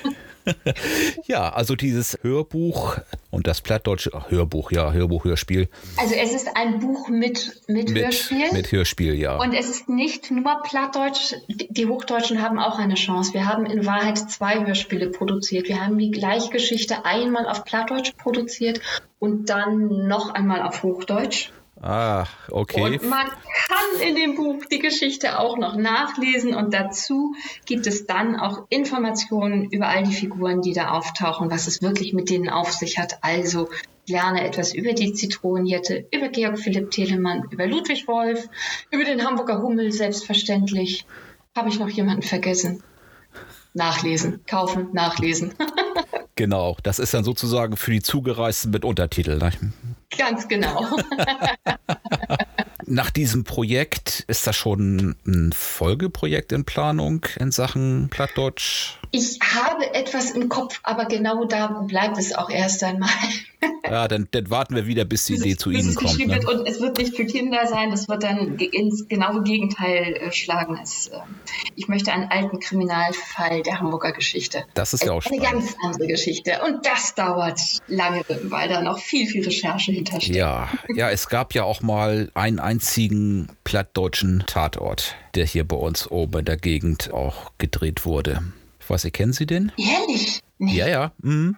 ja, 1.27 1.49
also 1.49 1.75
dieses 1.75 2.17
Hörbuch 2.21 2.97
und 3.31 3.47
das 3.47 3.61
plattdeutsche 3.61 4.11
ach, 4.13 4.31
Hörbuch, 4.31 4.71
ja, 4.71 4.91
Hörbuch, 4.91 5.25
Hörspiel. 5.25 5.69
Also 5.97 6.15
es 6.15 6.33
ist 6.33 6.55
ein 6.55 6.79
Buch 6.79 7.09
mit, 7.09 7.61
mit, 7.67 7.89
Mit, 7.89 8.03
Hörspiel. 8.05 8.51
mit 8.53 8.71
Hörspiel, 8.71 9.13
ja. 9.15 9.37
Und 9.37 9.53
es 9.53 9.69
ist 9.69 9.89
nicht 9.89 10.31
nur 10.31 10.61
Plattdeutsch, 10.63 11.35
die 11.47 11.85
Hochdeutschen 11.85 12.41
haben 12.41 12.59
auch 12.59 12.79
eine 12.79 12.95
Chance. 12.95 13.33
Wir 13.33 13.45
haben 13.45 13.65
in 13.65 13.85
Wahrheit 13.85 14.17
zwei 14.17 14.65
Hörspiele 14.65 15.09
produziert. 15.09 15.67
Wir 15.67 15.83
haben 15.83 15.97
die 15.97 16.11
Gleichgeschichte 16.11 17.05
einmal 17.05 17.47
auf 17.47 17.63
Plattdeutsch 17.63 18.13
produziert 18.17 18.81
und 19.19 19.49
dann 19.49 20.07
noch 20.07 20.33
einmal 20.33 20.61
auf 20.61 20.83
Hochdeutsch. 20.83 21.51
Ah, 21.81 22.25
okay. 22.49 22.81
Und 22.81 23.09
man 23.09 23.27
kann 23.27 24.01
in 24.07 24.15
dem 24.15 24.35
Buch 24.35 24.63
die 24.71 24.79
Geschichte 24.79 25.39
auch 25.39 25.57
noch 25.57 25.75
nachlesen 25.75 26.53
und 26.55 26.73
dazu 26.73 27.35
gibt 27.65 27.87
es 27.87 28.05
dann 28.05 28.35
auch 28.35 28.65
Informationen 28.69 29.69
über 29.71 29.87
all 29.87 30.03
die 30.03 30.13
Figuren, 30.13 30.61
die 30.61 30.73
da 30.73 30.91
auftauchen, 30.91 31.51
was 31.51 31.67
es 31.67 31.81
wirklich 31.81 32.13
mit 32.13 32.29
denen 32.29 32.49
auf 32.49 32.71
sich 32.71 32.97
hat. 32.97 33.19
Also 33.21 33.69
lerne 34.07 34.45
etwas 34.45 34.73
über 34.73 34.93
die 34.93 35.13
Zitronenjette, 35.13 36.07
über 36.11 36.29
Georg 36.29 36.59
Philipp 36.59 36.91
Telemann, 36.91 37.43
über 37.51 37.67
Ludwig 37.67 38.07
Wolf, 38.07 38.47
über 38.91 39.03
den 39.03 39.23
Hamburger 39.25 39.61
Hummel 39.61 39.91
selbstverständlich. 39.91 41.05
Habe 41.55 41.69
ich 41.69 41.79
noch 41.79 41.89
jemanden 41.89 42.21
vergessen? 42.21 42.83
Nachlesen, 43.73 44.43
kaufen, 44.47 44.89
nachlesen. 44.93 45.53
Genau, 46.37 46.77
das 46.83 46.99
ist 46.99 47.15
dann 47.15 47.23
sozusagen 47.23 47.77
für 47.77 47.89
die 47.89 48.01
Zugereisten 48.01 48.69
mit 48.69 48.85
Untertitel. 48.85 49.39
Ne? 49.39 49.51
Ganz 50.15 50.47
genau. 50.47 50.85
Nach 52.85 53.09
diesem 53.09 53.43
Projekt 53.43 54.23
ist 54.27 54.45
das 54.45 54.55
schon 54.55 55.15
ein 55.25 55.51
Folgeprojekt 55.51 56.51
in 56.51 56.63
Planung 56.63 57.25
in 57.39 57.51
Sachen 57.51 58.09
Plattdeutsch. 58.09 58.99
Ich 59.11 59.39
habe 59.41 59.93
etwas 59.93 60.31
im 60.31 60.49
Kopf, 60.49 60.79
aber 60.83 61.05
genau 61.05 61.45
da 61.45 61.67
bleibt 61.87 62.17
es 62.17 62.33
auch 62.35 62.49
erst 62.49 62.83
einmal. 62.83 63.09
Ja, 63.89 64.07
dann, 64.07 64.27
dann 64.31 64.49
warten 64.49 64.75
wir 64.75 64.85
wieder, 64.85 65.05
bis 65.05 65.25
die 65.25 65.35
Idee 65.35 65.55
zu 65.55 65.71
Ihnen 65.71 65.95
kommt. 65.95 66.19
Ne? 66.19 66.39
Und 66.47 66.67
es 66.67 66.81
wird 66.81 66.97
nicht 66.97 67.15
für 67.15 67.25
Kinder 67.25 67.65
sein, 67.67 67.89
das 67.89 68.07
wird 68.07 68.21
dann 68.21 68.57
ins 68.57 69.07
genaue 69.07 69.43
Gegenteil 69.43 70.13
äh, 70.13 70.31
schlagen. 70.31 70.77
Es, 70.83 71.07
äh, 71.07 71.19
ich 71.75 71.87
möchte 71.87 72.11
einen 72.11 72.29
alten 72.29 72.59
Kriminalfall 72.59 73.63
der 73.63 73.79
Hamburger 73.79 74.11
Geschichte. 74.11 74.65
Das 74.73 74.93
ist 74.93 75.05
ja 75.05 75.13
auch 75.13 75.25
Eine 75.25 75.37
spannend. 75.37 75.61
ganz 75.61 75.75
andere 75.83 76.07
Geschichte. 76.07 76.59
Und 76.67 76.85
das 76.85 77.15
dauert 77.15 77.59
lange, 77.87 78.23
weil 78.43 78.67
da 78.67 78.81
noch 78.81 78.99
viel, 78.99 79.25
viel 79.27 79.43
Recherche 79.43 79.91
hintersteht. 79.93 80.35
Ja, 80.35 80.69
ja, 80.93 81.09
es 81.09 81.29
gab 81.29 81.53
ja 81.53 81.63
auch 81.63 81.81
mal 81.81 82.29
einen 82.33 82.59
einzigen 82.59 83.47
plattdeutschen 83.63 84.43
Tatort, 84.47 85.15
der 85.33 85.45
hier 85.45 85.65
bei 85.65 85.77
uns 85.77 86.11
oben 86.11 86.39
in 86.39 86.45
der 86.45 86.57
Gegend 86.57 87.11
auch 87.13 87.51
gedreht 87.57 88.05
wurde. 88.05 88.43
Ich 88.87 88.89
weiß 88.89 89.03
nicht, 89.03 89.17
kennen 89.17 89.33
Sie 89.33 89.45
den? 89.45 89.73
Ehrlich? 89.75 90.41
Nee. 90.59 90.77
Ja, 90.77 90.87
ja. 90.87 91.11
Mhm. 91.21 91.57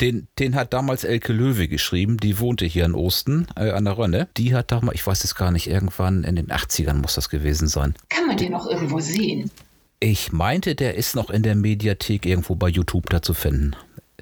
Den, 0.00 0.28
den 0.38 0.54
hat 0.54 0.72
damals 0.72 1.02
Elke 1.02 1.32
Löwe 1.32 1.66
geschrieben. 1.66 2.16
Die 2.16 2.38
wohnte 2.38 2.64
hier 2.64 2.84
in 2.84 2.94
Osten 2.94 3.48
äh, 3.56 3.72
an 3.72 3.86
der 3.86 3.98
Rönne. 3.98 4.28
Die 4.36 4.54
hat 4.54 4.70
damals, 4.70 4.94
ich 4.94 5.04
weiß 5.04 5.24
es 5.24 5.34
gar 5.34 5.50
nicht, 5.50 5.66
irgendwann 5.66 6.22
in 6.22 6.36
den 6.36 6.46
80ern 6.46 6.94
muss 6.94 7.16
das 7.16 7.28
gewesen 7.28 7.66
sein. 7.66 7.96
Kann 8.08 8.28
man 8.28 8.36
den 8.36 8.52
noch 8.52 8.68
irgendwo 8.68 9.00
sehen? 9.00 9.50
Ich 9.98 10.30
meinte, 10.30 10.76
der 10.76 10.94
ist 10.94 11.16
noch 11.16 11.28
in 11.28 11.42
der 11.42 11.56
Mediathek 11.56 12.24
irgendwo 12.24 12.54
bei 12.54 12.68
YouTube 12.68 13.10
da 13.10 13.20
zu 13.20 13.34
finden. 13.34 13.74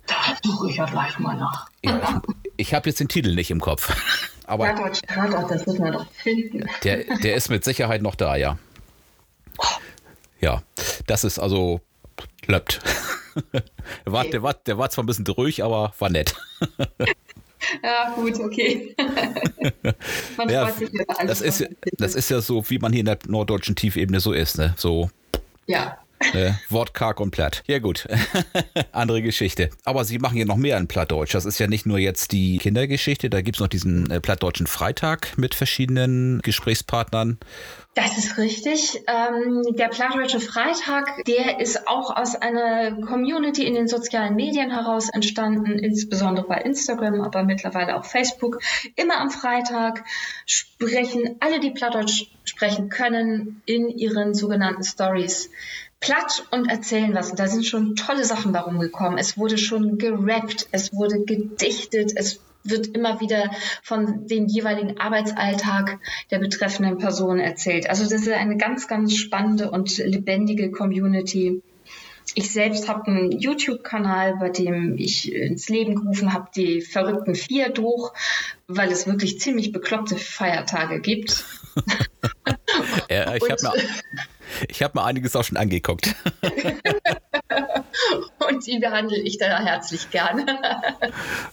Da 0.06 0.14
suche 0.42 0.70
ich 0.70 0.76
ja 0.76 0.86
gleich 0.86 1.18
mal 1.18 1.36
nach. 1.36 1.68
Ja, 1.84 2.22
ich 2.46 2.50
ich 2.56 2.72
habe 2.74 2.88
jetzt 2.88 2.98
den 2.98 3.08
Titel 3.08 3.34
nicht 3.34 3.50
im 3.50 3.60
Kopf. 3.60 3.94
Aber 4.46 4.68
Tatort, 4.68 5.02
Tatort, 5.06 5.50
das 5.50 5.66
müssen 5.66 5.84
wir 5.84 5.92
doch 5.92 6.10
finden. 6.12 6.64
der, 6.82 7.04
der 7.18 7.34
ist 7.34 7.50
mit 7.50 7.62
Sicherheit 7.62 8.00
noch 8.00 8.14
da, 8.14 8.36
ja. 8.36 8.58
Ja, 10.40 10.62
das 11.06 11.24
ist 11.24 11.38
also 11.38 11.82
klappt. 12.42 12.80
Der 14.04 14.12
war, 14.12 14.24
der, 14.24 14.42
war, 14.42 14.54
der 14.54 14.78
war 14.78 14.90
zwar 14.90 15.04
ein 15.04 15.06
bisschen 15.06 15.26
ruhig, 15.28 15.62
aber 15.62 15.94
war 16.00 16.10
nett. 16.10 16.34
Ja, 17.84 18.12
gut, 18.16 18.38
okay. 18.40 18.96
man 20.36 20.48
Ja, 20.48 20.66
freut 20.66 20.90
sich 20.90 21.00
alles. 21.08 21.38
das, 21.38 21.40
ist, 21.60 21.68
das 21.98 22.14
ist 22.16 22.30
ja 22.30 22.40
so, 22.40 22.68
wie 22.68 22.78
man 22.78 22.92
hier 22.92 23.00
in 23.00 23.06
der 23.06 23.18
norddeutschen 23.28 23.76
Tiefebene 23.76 24.18
so 24.18 24.32
ist, 24.32 24.58
ne? 24.58 24.74
So 24.76 25.10
Ja. 25.66 25.98
Äh, 26.32 26.52
wortkarg 26.68 27.20
und 27.20 27.30
platt. 27.30 27.62
Ja 27.66 27.78
gut, 27.78 28.06
andere 28.92 29.22
Geschichte. 29.22 29.70
Aber 29.84 30.04
sie 30.04 30.18
machen 30.18 30.36
ja 30.36 30.44
noch 30.44 30.56
mehr 30.56 30.76
in 30.78 30.88
Plattdeutsch. 30.88 31.34
Das 31.34 31.44
ist 31.44 31.58
ja 31.58 31.66
nicht 31.66 31.86
nur 31.86 31.98
jetzt 31.98 32.32
die 32.32 32.58
Kindergeschichte, 32.58 33.30
da 33.30 33.40
gibt 33.40 33.56
es 33.56 33.60
noch 33.60 33.68
diesen 33.68 34.10
äh, 34.10 34.20
Plattdeutschen 34.20 34.66
Freitag 34.66 35.36
mit 35.36 35.54
verschiedenen 35.54 36.40
Gesprächspartnern. 36.42 37.38
Das 37.94 38.16
ist 38.16 38.38
richtig. 38.38 39.02
Ähm, 39.08 39.62
der 39.76 39.88
Plattdeutsche 39.88 40.38
Freitag, 40.38 41.24
der 41.24 41.58
ist 41.58 41.88
auch 41.88 42.14
aus 42.14 42.36
einer 42.36 42.92
Community 43.00 43.64
in 43.66 43.74
den 43.74 43.88
sozialen 43.88 44.36
Medien 44.36 44.70
heraus 44.70 45.08
entstanden, 45.08 45.80
insbesondere 45.80 46.46
bei 46.46 46.60
Instagram, 46.60 47.20
aber 47.22 47.42
mittlerweile 47.42 47.96
auch 47.96 48.04
Facebook. 48.04 48.60
Immer 48.94 49.18
am 49.18 49.30
Freitag 49.30 50.04
sprechen 50.46 51.36
alle, 51.40 51.58
die 51.58 51.72
Plattdeutsch 51.72 52.26
sprechen 52.44 52.88
können, 52.88 53.62
in 53.66 53.88
ihren 53.88 54.32
sogenannten 54.32 54.84
Stories 54.84 55.50
platt 56.00 56.46
und 56.50 56.68
erzählen 56.68 57.14
was. 57.14 57.30
Und 57.30 57.38
da 57.38 57.46
sind 57.48 57.66
schon 57.66 57.96
tolle 57.96 58.24
Sachen 58.24 58.52
darum 58.52 58.78
gekommen. 58.78 59.18
Es 59.18 59.36
wurde 59.36 59.58
schon 59.58 59.98
gerappt, 59.98 60.68
es 60.70 60.92
wurde 60.92 61.24
gedichtet, 61.24 62.12
es 62.14 62.40
wird 62.64 62.88
immer 62.88 63.20
wieder 63.20 63.50
von 63.82 64.26
dem 64.26 64.46
jeweiligen 64.46 64.98
Arbeitsalltag 64.98 65.98
der 66.30 66.38
betreffenden 66.38 66.98
Person 66.98 67.38
erzählt. 67.38 67.88
Also 67.88 68.04
das 68.04 68.22
ist 68.22 68.28
eine 68.28 68.56
ganz, 68.56 68.88
ganz 68.88 69.16
spannende 69.16 69.70
und 69.70 69.96
lebendige 69.98 70.70
Community. 70.70 71.62
Ich 72.34 72.52
selbst 72.52 72.88
habe 72.88 73.06
einen 73.06 73.32
YouTube-Kanal, 73.32 74.36
bei 74.38 74.50
dem 74.50 74.98
ich 74.98 75.32
ins 75.32 75.68
Leben 75.68 75.94
gerufen 75.94 76.34
habe, 76.34 76.48
die 76.54 76.82
verrückten 76.82 77.34
vier 77.34 77.70
durch, 77.70 78.12
weil 78.66 78.92
es 78.92 79.06
wirklich 79.06 79.40
ziemlich 79.40 79.72
bekloppte 79.72 80.16
Feiertage 80.16 81.00
gibt. 81.00 81.44
Äh, 83.08 83.38
ich 83.38 83.50
habe 83.50 83.62
mir, 83.62 83.72
ich 84.68 84.82
hab 84.82 84.94
mir 84.94 85.04
einiges 85.04 85.36
auch 85.36 85.44
schon 85.44 85.56
angeguckt. 85.56 86.14
Und 88.48 88.66
die 88.66 88.78
behandle 88.78 89.18
ich 89.18 89.38
da 89.38 89.60
herzlich 89.60 90.10
gerne. 90.10 90.46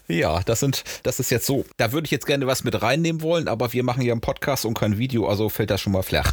Ja, 0.08 0.40
das 0.44 0.60
sind, 0.60 0.84
das 1.02 1.18
ist 1.18 1.30
jetzt 1.30 1.46
so. 1.46 1.64
Da 1.76 1.90
würde 1.90 2.04
ich 2.04 2.12
jetzt 2.12 2.26
gerne 2.26 2.46
was 2.46 2.62
mit 2.62 2.80
reinnehmen 2.80 3.22
wollen, 3.22 3.48
aber 3.48 3.72
wir 3.72 3.82
machen 3.82 4.02
ja 4.02 4.12
einen 4.12 4.20
Podcast 4.20 4.64
und 4.64 4.74
kein 4.74 4.98
Video, 4.98 5.26
also 5.26 5.48
fällt 5.48 5.70
das 5.70 5.80
schon 5.80 5.92
mal 5.92 6.02
flach. 6.02 6.32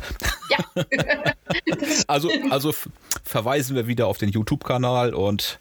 Ja. 0.50 0.58
also, 2.08 2.30
also 2.52 2.74
verweisen 3.24 3.76
wir 3.76 3.88
wieder 3.88 4.08
auf 4.08 4.20
den 4.20 4.30
YouTube-Kanal 4.30 5.16
und 5.16 5.60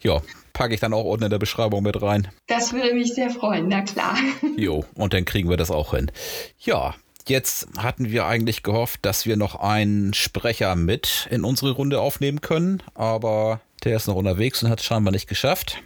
ja, 0.00 0.20
packe 0.52 0.74
ich 0.74 0.80
dann 0.80 0.92
auch 0.92 1.04
unten 1.04 1.24
in 1.24 1.30
der 1.30 1.38
Beschreibung 1.38 1.82
mit 1.82 2.00
rein. 2.02 2.28
Das 2.46 2.74
würde 2.74 2.94
mich 2.94 3.14
sehr 3.14 3.30
freuen, 3.30 3.68
na 3.68 3.82
klar. 3.82 4.18
Jo, 4.56 4.84
und 4.94 5.14
dann 5.14 5.24
kriegen 5.24 5.48
wir 5.48 5.56
das 5.56 5.70
auch 5.70 5.94
hin. 5.94 6.10
Ja, 6.58 6.94
jetzt 7.30 7.68
hatten 7.76 8.10
wir 8.10 8.26
eigentlich 8.26 8.62
gehofft, 8.62 9.00
dass 9.02 9.26
wir 9.26 9.36
noch 9.36 9.56
einen 9.56 10.14
Sprecher 10.14 10.76
mit 10.76 11.28
in 11.30 11.44
unsere 11.44 11.72
Runde 11.72 12.00
aufnehmen 12.00 12.40
können, 12.40 12.82
aber 12.94 13.60
der 13.84 13.96
ist 13.96 14.06
noch 14.06 14.16
unterwegs 14.16 14.62
und 14.62 14.70
hat 14.70 14.80
es 14.80 14.86
scheinbar 14.86 15.12
nicht 15.12 15.28
geschafft. 15.28 15.78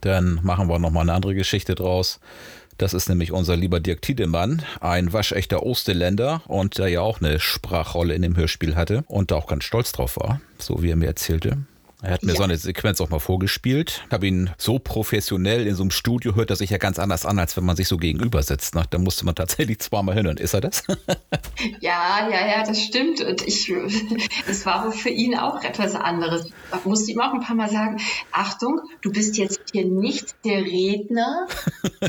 Dann 0.00 0.40
machen 0.42 0.68
wir 0.68 0.78
noch 0.78 0.90
mal 0.90 1.00
eine 1.00 1.14
andere 1.14 1.34
Geschichte 1.34 1.74
draus. 1.74 2.20
Das 2.78 2.94
ist 2.94 3.08
nämlich 3.08 3.32
unser 3.32 3.56
lieber 3.56 3.80
Dirk 3.80 4.02
Tiedemann, 4.02 4.62
ein 4.80 5.12
waschechter 5.12 5.62
Osterländer 5.62 6.42
und 6.46 6.78
der 6.78 6.88
ja 6.88 7.00
auch 7.00 7.20
eine 7.20 7.38
Sprachrolle 7.38 8.14
in 8.14 8.22
dem 8.22 8.36
Hörspiel 8.36 8.76
hatte 8.76 9.04
und 9.06 9.30
da 9.30 9.36
auch 9.36 9.46
ganz 9.46 9.64
stolz 9.64 9.92
drauf 9.92 10.16
war, 10.16 10.40
so 10.58 10.82
wie 10.82 10.90
er 10.90 10.96
mir 10.96 11.06
erzählte. 11.06 11.58
Er 12.02 12.12
hat 12.14 12.22
mir 12.24 12.32
Ja. 12.32 12.36
so 12.38 12.42
eine 12.42 12.56
Sequenz 12.56 13.00
auch 13.00 13.10
mal 13.10 13.20
vorgespielt. 13.20 14.02
Ich 14.06 14.12
habe 14.12 14.26
ihn 14.26 14.50
so 14.58 14.78
professionell 14.80 15.66
in 15.66 15.74
so 15.76 15.84
einem 15.84 15.90
Studio, 15.92 16.34
hört 16.34 16.50
er 16.50 16.56
sich 16.56 16.70
ja 16.70 16.78
ganz 16.78 16.98
anders 16.98 17.24
an, 17.24 17.38
als 17.38 17.56
wenn 17.56 17.64
man 17.64 17.76
sich 17.76 17.86
so 17.88 17.96
gegenüber 17.96 18.42
sitzt. 18.42 18.74
Ne? 18.74 18.82
Da 18.90 18.98
musste 18.98 19.24
man 19.24 19.34
tatsächlich 19.36 19.78
zweimal 19.80 20.14
hin 20.16 20.26
und 20.26 20.40
ist 20.40 20.54
er 20.54 20.60
das? 20.60 20.82
Ja, 21.80 22.28
ja, 22.28 22.46
ja, 22.46 22.64
das 22.64 22.80
stimmt. 22.82 23.20
Und 23.20 23.46
ich, 23.46 23.72
es 24.48 24.66
war 24.66 24.90
für 24.90 25.10
ihn 25.10 25.36
auch 25.36 25.62
etwas 25.62 25.94
anderes. 25.94 26.46
Ich 26.76 26.84
musste 26.84 27.12
ihm 27.12 27.20
auch 27.20 27.32
ein 27.32 27.40
paar 27.40 27.54
Mal 27.54 27.68
sagen, 27.68 27.98
Achtung, 28.32 28.80
du 29.00 29.12
bist 29.12 29.36
jetzt 29.38 29.60
hier 29.72 29.84
nicht 29.86 30.34
der 30.44 30.64
Redner. 30.64 31.46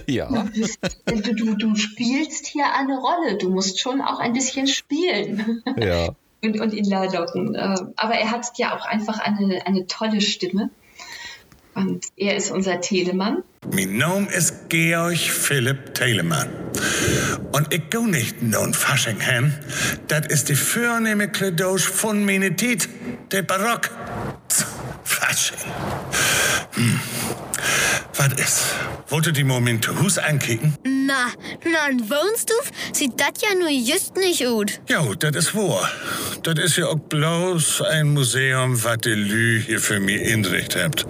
ja. 0.07 0.27
Du, 0.27 0.43
bist, 0.51 0.79
du, 1.05 1.35
du, 1.35 1.55
du 1.55 1.75
spielst 1.75 2.47
hier 2.47 2.65
eine 2.73 2.97
Rolle. 2.97 3.37
Du 3.37 3.49
musst 3.49 3.79
schon 3.79 4.01
auch 4.01 4.19
ein 4.19 4.33
bisschen 4.33 4.65
spielen 4.67 5.61
Ja. 5.77 6.15
Und, 6.43 6.59
und 6.59 6.73
ihn 6.73 6.85
locken. 6.85 7.55
Äh, 7.55 7.75
Aber 7.95 8.13
er 8.13 8.31
hat 8.31 8.45
ja 8.57 8.75
auch 8.75 8.85
einfach 8.85 9.19
eine, 9.19 9.65
eine 9.65 9.87
tolle 9.87 10.21
Stimme. 10.21 10.69
Und 11.75 12.05
er 12.17 12.35
ist 12.35 12.51
unser 12.51 12.81
Telemann. 12.81 13.43
Mein 13.71 13.97
Name 13.97 14.27
ist 14.31 14.69
Georg 14.69 15.17
Philipp 15.17 15.95
Telemann. 15.95 16.49
Und 17.51 17.73
ich 17.73 17.89
go 17.89 18.05
nicht 18.05 18.43
nun 18.43 18.75
Fasching 18.75 19.19
hem. 19.19 19.53
Das 20.07 20.27
ist 20.27 20.49
die 20.49 20.55
vornehme 20.55 21.29
Kledosch 21.29 21.87
von 21.87 22.25
meine 22.25 22.55
Tiet, 22.55 22.87
der 23.31 23.41
Barock. 23.41 23.89
Fasching. 25.03 25.57
Hm. 26.73 26.99
Was 28.15 28.33
ist? 28.33 28.63
Wollt 29.07 29.27
ihr 29.27 29.33
die 29.33 29.43
Momente 29.43 29.99
Hus 29.99 30.19
ankicken? 30.19 30.77
Na, 31.05 31.25
an 31.85 31.99
Wohnstuf 32.09 32.71
sieht 32.93 33.19
das 33.19 33.41
ja 33.41 33.55
nur 33.55 33.69
just 33.69 34.15
nicht 34.15 34.45
gut. 34.45 34.79
Jo, 34.87 35.13
das 35.15 35.35
ist 35.35 35.55
wahr. 35.55 35.89
Das 36.43 36.55
ist 36.59 36.77
ja 36.77 36.87
auch 36.87 36.99
bloß 36.99 37.81
ein 37.81 38.13
Museum, 38.13 38.81
was 38.83 38.97
die 38.99 39.09
Lü 39.09 39.61
hier 39.61 39.79
für 39.79 39.99
mich 39.99 40.21
inrichtet 40.21 40.83
habt. 40.83 41.05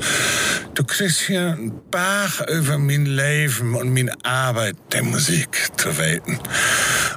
Du 0.74 0.84
kriegst 0.84 1.22
hier 1.22 1.56
ein 1.60 1.74
Bach 1.92 2.42
über 2.48 2.80
mein 2.80 3.06
Leben 3.06 3.76
und 3.76 3.94
meine 3.94 4.14
Arbeit 4.24 4.78
der 4.92 5.04
Musik 5.04 5.70
zu 5.78 5.96
weten. 6.00 6.40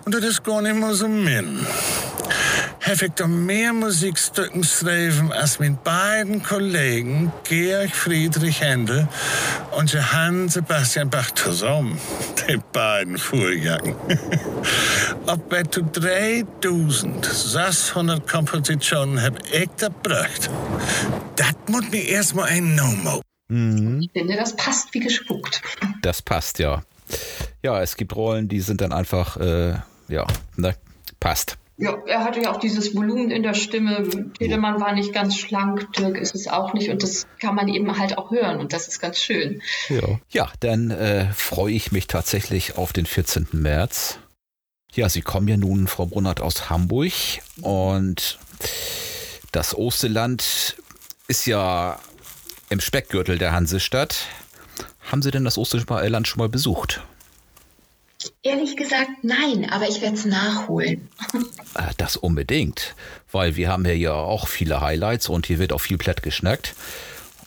Und 0.04 0.14
das 0.14 0.24
ist 0.24 0.44
gar 0.44 0.60
nicht 0.60 0.76
mehr 0.76 0.92
so 0.92 1.08
min. 1.08 1.66
Heb 2.86 3.02
ich 3.02 3.12
doch 3.14 3.26
mehr 3.26 3.72
Musikstücken 3.72 4.62
schreiben 4.62 5.32
als 5.32 5.58
meine 5.58 5.76
beiden 5.82 6.40
Kollegen 6.40 7.32
Georg 7.42 7.90
Friedrich 7.90 8.60
Händel 8.60 9.08
und 9.76 9.92
Johann 9.92 10.48
Sebastian 10.48 11.10
Bach 11.10 11.32
zusammen. 11.32 11.98
Die 12.48 12.60
beiden 12.72 13.18
Fuhrjacken. 13.18 13.96
Ob 15.26 15.48
bei 15.48 15.64
zu 15.64 15.82
3600 15.82 18.30
Kompositionen 18.30 19.20
hab 19.20 19.36
ich 19.52 19.68
da 19.78 19.88
gebracht. 19.88 20.48
Das 21.34 21.56
muss 21.66 21.90
mir 21.90 22.06
erstmal 22.06 22.50
ein 22.50 22.76
No-Mo. 22.76 23.20
Ich 23.48 24.12
finde, 24.12 24.36
das 24.36 24.54
passt 24.54 24.94
wie 24.94 25.00
gespuckt. 25.00 25.60
Das 26.02 26.22
passt, 26.22 26.60
ja. 26.60 26.84
Ja, 27.64 27.82
es 27.82 27.96
gibt 27.96 28.14
Rollen, 28.14 28.46
die 28.46 28.60
sind 28.60 28.80
dann 28.80 28.92
einfach, 28.92 29.38
äh, 29.38 29.74
ja, 30.06 30.24
ne, 30.54 30.76
passt. 31.18 31.58
Ja, 31.78 31.98
er 32.06 32.24
hatte 32.24 32.40
ja 32.40 32.52
auch 32.52 32.58
dieses 32.58 32.94
Volumen 32.94 33.30
in 33.30 33.42
der 33.42 33.52
Stimme. 33.52 34.32
Telemann 34.38 34.80
war 34.80 34.94
nicht 34.94 35.12
ganz 35.12 35.36
schlank, 35.36 35.92
Dirk 35.92 36.16
ist 36.16 36.34
es 36.34 36.48
auch 36.48 36.72
nicht. 36.72 36.88
Und 36.90 37.02
das 37.02 37.26
kann 37.38 37.54
man 37.54 37.68
eben 37.68 37.98
halt 37.98 38.16
auch 38.16 38.30
hören. 38.30 38.60
Und 38.60 38.72
das 38.72 38.88
ist 38.88 38.98
ganz 38.98 39.18
schön. 39.18 39.60
Ja, 39.90 40.20
ja 40.30 40.52
dann 40.60 40.90
äh, 40.90 41.26
freue 41.32 41.74
ich 41.74 41.92
mich 41.92 42.06
tatsächlich 42.06 42.78
auf 42.78 42.94
den 42.94 43.04
14. 43.04 43.48
März. 43.52 44.18
Ja, 44.94 45.10
Sie 45.10 45.20
kommen 45.20 45.48
ja 45.48 45.58
nun, 45.58 45.86
Frau 45.86 46.06
Brunnert, 46.06 46.40
aus 46.40 46.70
Hamburg. 46.70 47.12
Und 47.60 48.38
das 49.52 49.76
Osterland 49.76 50.76
ist 51.28 51.44
ja 51.46 51.98
im 52.70 52.80
Speckgürtel 52.80 53.36
der 53.36 53.52
Hansestadt. 53.52 54.28
Haben 55.00 55.20
Sie 55.20 55.30
denn 55.30 55.44
das 55.44 55.58
Osterland 55.58 56.26
schon 56.26 56.38
mal 56.38 56.48
besucht? 56.48 57.02
Ehrlich 58.46 58.76
gesagt, 58.76 59.10
nein, 59.22 59.68
aber 59.70 59.88
ich 59.88 60.00
werde 60.00 60.14
es 60.16 60.24
nachholen. 60.24 61.08
Äh, 61.74 61.92
Das 61.96 62.16
unbedingt, 62.16 62.94
weil 63.32 63.56
wir 63.56 63.68
haben 63.68 63.84
hier 63.84 63.96
ja 63.98 64.12
auch 64.14 64.46
viele 64.46 64.80
Highlights 64.80 65.28
und 65.28 65.46
hier 65.46 65.58
wird 65.58 65.72
auch 65.72 65.80
viel 65.80 65.98
platt 65.98 66.22
geschnackt. 66.22 66.74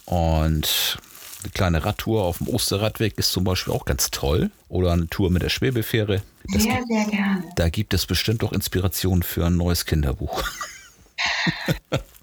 Und 0.05 0.97
eine 1.43 1.51
kleine 1.53 1.85
Radtour 1.85 2.23
auf 2.25 2.39
dem 2.39 2.49
Osterradweg 2.49 3.17
ist 3.17 3.31
zum 3.31 3.45
Beispiel 3.45 3.73
auch 3.73 3.85
ganz 3.85 4.11
toll. 4.11 4.51
Oder 4.67 4.91
eine 4.91 5.07
Tour 5.07 5.31
mit 5.31 5.41
der 5.41 5.49
Schwebefähre. 5.49 6.21
Das 6.51 6.63
Sehr, 6.63 6.83
sehr 6.87 7.05
gerne. 7.05 7.43
da 7.55 7.69
gibt 7.69 7.93
es 7.93 8.05
bestimmt 8.05 8.43
auch 8.43 8.51
Inspirationen 8.51 9.23
für 9.23 9.45
ein 9.45 9.55
neues 9.55 9.85
Kinderbuch. 9.85 10.43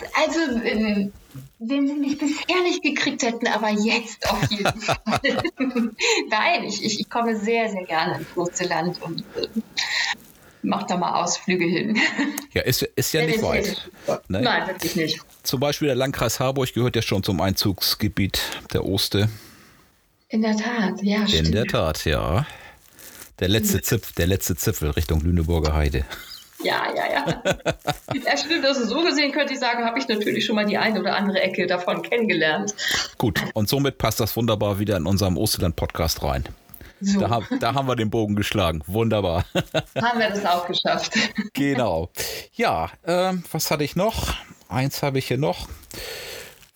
Das, 0.00 0.10
also, 0.14 0.58
äh, 0.62 1.10
wenn 1.58 1.86
Sie 1.88 1.94
mich 1.94 2.18
bisher 2.18 2.62
nicht 2.62 2.82
gekriegt 2.82 3.22
hätten, 3.22 3.46
aber 3.48 3.70
jetzt 3.70 4.28
auf 4.30 4.50
jeden 4.50 4.80
Fall. 4.80 4.98
Nein, 6.30 6.64
ich, 6.64 6.84
ich, 6.84 7.08
komme 7.08 7.36
sehr, 7.36 7.68
sehr 7.68 7.84
gerne 7.84 8.18
ins 8.18 8.26
große 8.34 8.64
Land 8.64 9.00
und 9.02 9.20
äh, 9.36 9.48
mache 10.62 10.86
da 10.88 10.96
mal 10.96 11.22
Ausflüge 11.22 11.64
hin. 11.64 11.98
Ja, 12.52 12.62
ist, 12.62 12.82
ist 12.82 13.12
ja 13.12 13.24
nicht 13.26 13.42
weit. 13.42 13.90
Ne? 14.28 14.40
Nein, 14.40 14.68
wirklich 14.68 14.96
nicht. 14.96 15.20
Zum 15.42 15.60
Beispiel 15.60 15.88
der 15.88 15.96
Landkreis 15.96 16.40
Harburg 16.40 16.72
gehört 16.72 16.96
ja 16.96 17.02
schon 17.02 17.22
zum 17.22 17.40
Einzugsgebiet 17.40 18.40
der 18.72 18.84
Oste. 18.84 19.28
In 20.28 20.42
der 20.42 20.56
Tat, 20.56 21.02
ja, 21.02 21.20
In 21.22 21.28
stimmt. 21.28 21.54
der 21.54 21.66
Tat, 21.66 22.04
ja. 22.04 22.46
Der 23.40 23.48
letzte, 23.48 23.82
Zipf, 23.82 24.12
der 24.12 24.26
letzte 24.26 24.56
Zipfel 24.56 24.90
Richtung 24.90 25.20
Lüneburger 25.20 25.74
Heide. 25.74 26.04
Ja, 26.64 26.86
ja, 26.94 27.12
ja. 27.12 27.42
ja, 28.24 28.36
stimmt. 28.36 28.64
Also 28.64 28.86
so 28.86 29.02
gesehen 29.04 29.32
könnte 29.32 29.52
ich 29.52 29.60
sagen, 29.60 29.84
habe 29.84 29.98
ich 29.98 30.08
natürlich 30.08 30.44
schon 30.46 30.56
mal 30.56 30.64
die 30.66 30.78
eine 30.78 30.98
oder 31.00 31.14
andere 31.16 31.40
Ecke 31.40 31.66
davon 31.66 32.02
kennengelernt. 32.02 32.74
Gut, 33.18 33.40
und 33.54 33.68
somit 33.68 33.98
passt 33.98 34.20
das 34.20 34.36
wunderbar 34.36 34.78
wieder 34.78 34.96
in 34.96 35.06
unserem 35.06 35.36
Osterland-Podcast 35.36 36.22
rein. 36.22 36.44
So 37.00 37.20
Da, 37.20 37.28
haben- 37.30 37.46
da 37.60 37.74
haben 37.74 37.86
wir 37.86 37.96
den 37.96 38.08
Bogen 38.10 38.34
geschlagen. 38.34 38.80
Wunderbar. 38.86 39.44
haben 40.00 40.18
wir 40.18 40.30
das 40.30 40.44
auch 40.46 40.66
geschafft. 40.66 41.12
genau. 41.52 42.08
Ja, 42.54 42.90
ähm, 43.06 43.44
was 43.52 43.70
hatte 43.70 43.84
ich 43.84 43.94
noch? 43.96 44.32
Eins 44.68 45.02
habe 45.02 45.18
ich 45.18 45.28
hier 45.28 45.38
noch. 45.38 45.68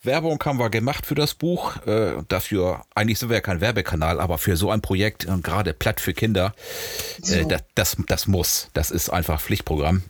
Werbung 0.01 0.41
haben 0.45 0.59
wir 0.59 0.69
gemacht 0.69 1.05
für 1.05 1.15
das 1.15 1.33
Buch. 1.33 1.75
Äh, 1.85 2.23
dafür, 2.29 2.83
eigentlich 2.95 3.19
sind 3.19 3.29
wir 3.29 3.35
ja 3.35 3.41
kein 3.41 3.59
Werbekanal, 3.59 4.21
aber 4.21 4.37
für 4.37 4.55
so 4.55 4.71
ein 4.71 4.81
Projekt, 4.81 5.25
äh, 5.25 5.37
gerade 5.43 5.73
platt 5.73 5.99
für 5.99 6.13
Kinder, 6.13 6.53
äh, 7.23 7.41
So. 7.43 7.47
das, 7.49 7.61
das, 7.75 7.97
das 8.07 8.27
muss. 8.27 8.69
Das 8.73 8.91
ist 8.91 9.09
einfach 9.09 9.41
Pflichtprogramm. 9.41 10.03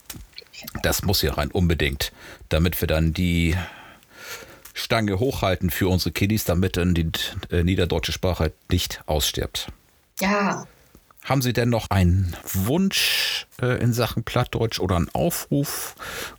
Das 0.83 1.03
muss 1.03 1.21
hier 1.21 1.37
rein, 1.37 1.49
unbedingt. 1.51 2.11
Damit 2.49 2.79
wir 2.81 2.87
dann 2.87 3.13
die 3.13 3.55
Stange 4.75 5.19
hochhalten 5.19 5.69
für 5.71 5.87
unsere 5.87 6.11
Kiddies, 6.11 6.43
damit 6.43 6.77
dann 6.77 6.93
die 6.93 7.09
äh, 7.51 7.63
niederdeutsche 7.63 8.11
Sprache 8.11 8.51
nicht 8.69 9.01
ausstirbt. 9.07 9.69
Ja, 10.19 10.67
Haben 11.23 11.41
Sie 11.41 11.53
denn 11.53 11.69
noch 11.69 11.89
einen 11.89 12.35
Wunsch 12.53 13.47
äh, 13.61 13.81
in 13.81 13.93
Sachen 13.93 14.23
Plattdeutsch 14.23 14.79
oder 14.79 14.97
einen 14.97 15.09
Aufruf 15.13 15.95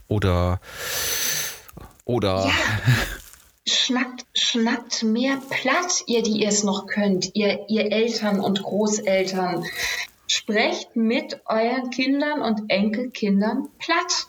oder 0.06 0.60
oder 2.04 2.46
Ja. 2.46 2.52
Schnackt, 3.68 4.24
schnackt 4.34 5.02
mehr 5.02 5.38
platt, 5.50 6.02
ihr, 6.06 6.22
die 6.22 6.40
ihr 6.40 6.48
es 6.48 6.64
noch 6.64 6.86
könnt, 6.86 7.34
ihr, 7.34 7.66
ihr 7.68 7.92
Eltern 7.92 8.40
und 8.40 8.62
Großeltern. 8.62 9.64
Sprecht 10.26 10.96
mit 10.96 11.40
euren 11.46 11.90
Kindern 11.90 12.40
und 12.40 12.70
Enkelkindern 12.70 13.68
platt. 13.78 14.26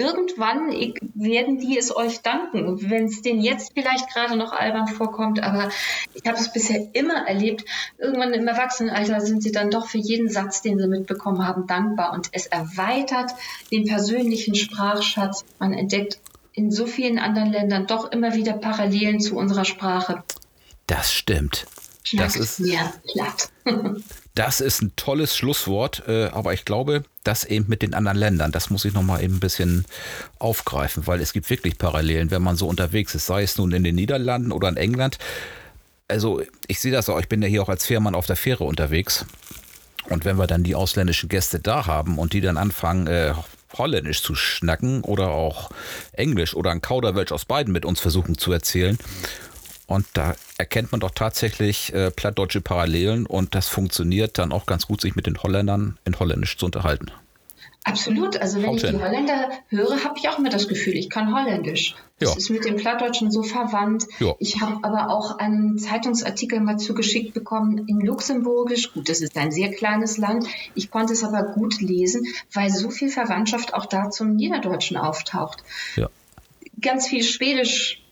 Irgendwann 0.00 0.70
werden 1.14 1.58
die 1.58 1.76
es 1.76 1.94
euch 1.94 2.22
danken, 2.22 2.88
wenn 2.88 3.04
es 3.04 3.20
denen 3.20 3.42
jetzt 3.42 3.72
vielleicht 3.74 4.08
gerade 4.08 4.34
noch 4.34 4.52
albern 4.52 4.88
vorkommt, 4.88 5.42
aber 5.42 5.68
ich 6.14 6.26
habe 6.26 6.38
es 6.38 6.50
bisher 6.50 6.88
immer 6.94 7.28
erlebt. 7.28 7.66
Irgendwann 7.98 8.32
im 8.32 8.48
Erwachsenenalter 8.48 9.20
sind 9.20 9.42
sie 9.42 9.52
dann 9.52 9.70
doch 9.70 9.88
für 9.88 9.98
jeden 9.98 10.30
Satz, 10.30 10.62
den 10.62 10.78
sie 10.78 10.88
mitbekommen 10.88 11.46
haben, 11.46 11.66
dankbar 11.66 12.14
und 12.14 12.30
es 12.32 12.46
erweitert 12.46 13.32
den 13.70 13.84
persönlichen 13.84 14.54
Sprachschatz. 14.54 15.44
Man 15.58 15.74
entdeckt 15.74 16.18
in 16.60 16.70
so 16.70 16.86
vielen 16.86 17.18
anderen 17.18 17.50
Ländern 17.50 17.86
doch 17.86 18.12
immer 18.12 18.34
wieder 18.34 18.52
Parallelen 18.52 19.18
zu 19.18 19.36
unserer 19.36 19.64
Sprache. 19.64 20.22
das 20.86 21.12
stimmt. 21.12 21.66
Das 22.12 22.36
ist, 22.36 22.60
mehr 22.60 22.92
platt. 23.12 23.50
das 24.34 24.60
ist 24.60 24.82
ein 24.82 24.92
tolles 24.96 25.36
Schlusswort, 25.36 26.02
äh, 26.08 26.26
aber 26.26 26.52
ich 26.52 26.64
glaube, 26.64 27.04
das 27.24 27.44
eben 27.44 27.66
mit 27.68 27.82
den 27.82 27.94
anderen 27.94 28.18
Ländern, 28.18 28.52
das 28.52 28.68
muss 28.68 28.84
ich 28.84 28.92
nochmal 28.92 29.22
eben 29.22 29.36
ein 29.36 29.40
bisschen 29.40 29.84
aufgreifen, 30.38 31.06
weil 31.06 31.20
es 31.20 31.32
gibt 31.32 31.48
wirklich 31.50 31.78
Parallelen, 31.78 32.30
wenn 32.30 32.42
man 32.42 32.56
so 32.56 32.66
unterwegs 32.66 33.14
ist, 33.14 33.26
sei 33.26 33.42
es 33.42 33.56
nun 33.56 33.72
in 33.72 33.84
den 33.84 33.94
Niederlanden 33.94 34.52
oder 34.52 34.68
in 34.68 34.76
England. 34.76 35.18
Also 36.08 36.42
ich 36.66 36.80
sehe 36.80 36.92
das 36.92 37.08
auch, 37.08 37.20
ich 37.20 37.28
bin 37.28 37.42
ja 37.42 37.48
hier 37.48 37.62
auch 37.62 37.68
als 37.68 37.86
Fährmann 37.86 38.14
auf 38.14 38.26
der 38.26 38.36
Fähre 38.36 38.64
unterwegs. 38.64 39.24
Und 40.08 40.24
wenn 40.24 40.36
wir 40.36 40.46
dann 40.46 40.64
die 40.64 40.74
ausländischen 40.74 41.28
Gäste 41.28 41.60
da 41.60 41.86
haben 41.86 42.18
und 42.18 42.32
die 42.32 42.40
dann 42.40 42.56
anfangen, 42.56 43.06
äh, 43.06 43.34
Holländisch 43.76 44.22
zu 44.22 44.34
schnacken 44.34 45.02
oder 45.02 45.30
auch 45.30 45.70
Englisch 46.12 46.54
oder 46.54 46.70
ein 46.70 46.80
Kauderwelsch 46.80 47.32
aus 47.32 47.44
beiden 47.44 47.72
mit 47.72 47.84
uns 47.84 48.00
versuchen 48.00 48.38
zu 48.38 48.52
erzählen. 48.52 48.98
Und 49.86 50.06
da 50.12 50.36
erkennt 50.56 50.92
man 50.92 51.00
doch 51.00 51.10
tatsächlich 51.10 51.92
äh, 51.92 52.12
plattdeutsche 52.12 52.60
Parallelen 52.60 53.26
und 53.26 53.56
das 53.56 53.66
funktioniert 53.66 54.38
dann 54.38 54.52
auch 54.52 54.66
ganz 54.66 54.86
gut, 54.86 55.00
sich 55.00 55.16
mit 55.16 55.26
den 55.26 55.42
Holländern 55.42 55.98
in 56.04 56.18
Holländisch 56.18 56.56
zu 56.56 56.66
unterhalten. 56.66 57.10
Absolut. 57.84 58.36
Also 58.36 58.58
wenn 58.60 58.68
Haut 58.68 58.76
ich 58.76 58.82
die 58.82 58.88
hin. 58.88 59.02
Holländer 59.02 59.50
höre, 59.68 60.04
habe 60.04 60.14
ich 60.18 60.28
auch 60.28 60.38
immer 60.38 60.50
das 60.50 60.68
Gefühl, 60.68 60.94
ich 60.96 61.08
kann 61.08 61.34
Holländisch. 61.34 61.96
Das 62.18 62.30
Ja. 62.32 62.36
ist 62.36 62.50
mit 62.50 62.64
dem 62.66 62.76
Plattdeutschen 62.76 63.30
so 63.30 63.42
verwandt. 63.42 64.06
Ja. 64.18 64.34
Ich 64.38 64.60
habe 64.60 64.78
aber 64.82 65.08
auch 65.08 65.38
einen 65.38 65.78
Zeitungsartikel 65.78 66.60
mal 66.60 66.76
zugeschickt 66.76 67.32
bekommen 67.32 67.86
in 67.88 68.00
Luxemburgisch. 68.00 68.92
Gut, 68.92 69.08
das 69.08 69.22
ist 69.22 69.36
ein 69.38 69.50
sehr 69.50 69.70
kleines 69.72 70.18
Land. 70.18 70.46
Ich 70.74 70.90
konnte 70.90 71.14
es 71.14 71.24
aber 71.24 71.42
gut 71.42 71.80
lesen, 71.80 72.26
weil 72.52 72.68
so 72.68 72.90
viel 72.90 73.08
Verwandtschaft 73.08 73.72
auch 73.72 73.86
da 73.86 74.10
zum 74.10 74.36
Niederdeutschen 74.36 74.98
auftaucht. 74.98 75.62
Ja. 75.96 76.10
Ganz 76.82 77.06
viel 77.08 77.22
Schwedisch 77.22 78.02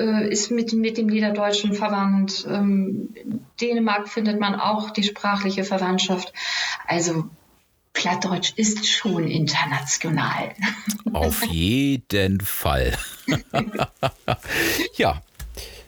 äh, 0.00 0.28
ist 0.28 0.50
mit, 0.50 0.72
mit 0.72 0.98
dem 0.98 1.06
Niederdeutschen 1.06 1.74
verwandt. 1.74 2.44
Ähm, 2.48 3.10
in 3.14 3.44
Dänemark 3.60 4.08
findet 4.08 4.40
man 4.40 4.56
auch 4.56 4.90
die 4.90 5.04
sprachliche 5.04 5.62
Verwandtschaft. 5.62 6.32
Also 6.88 7.26
Plattdeutsch 8.02 8.54
ist 8.56 8.84
schon 8.88 9.28
international. 9.28 10.56
Auf 11.12 11.44
jeden 11.46 12.40
Fall. 12.40 12.98
ja, 14.96 15.22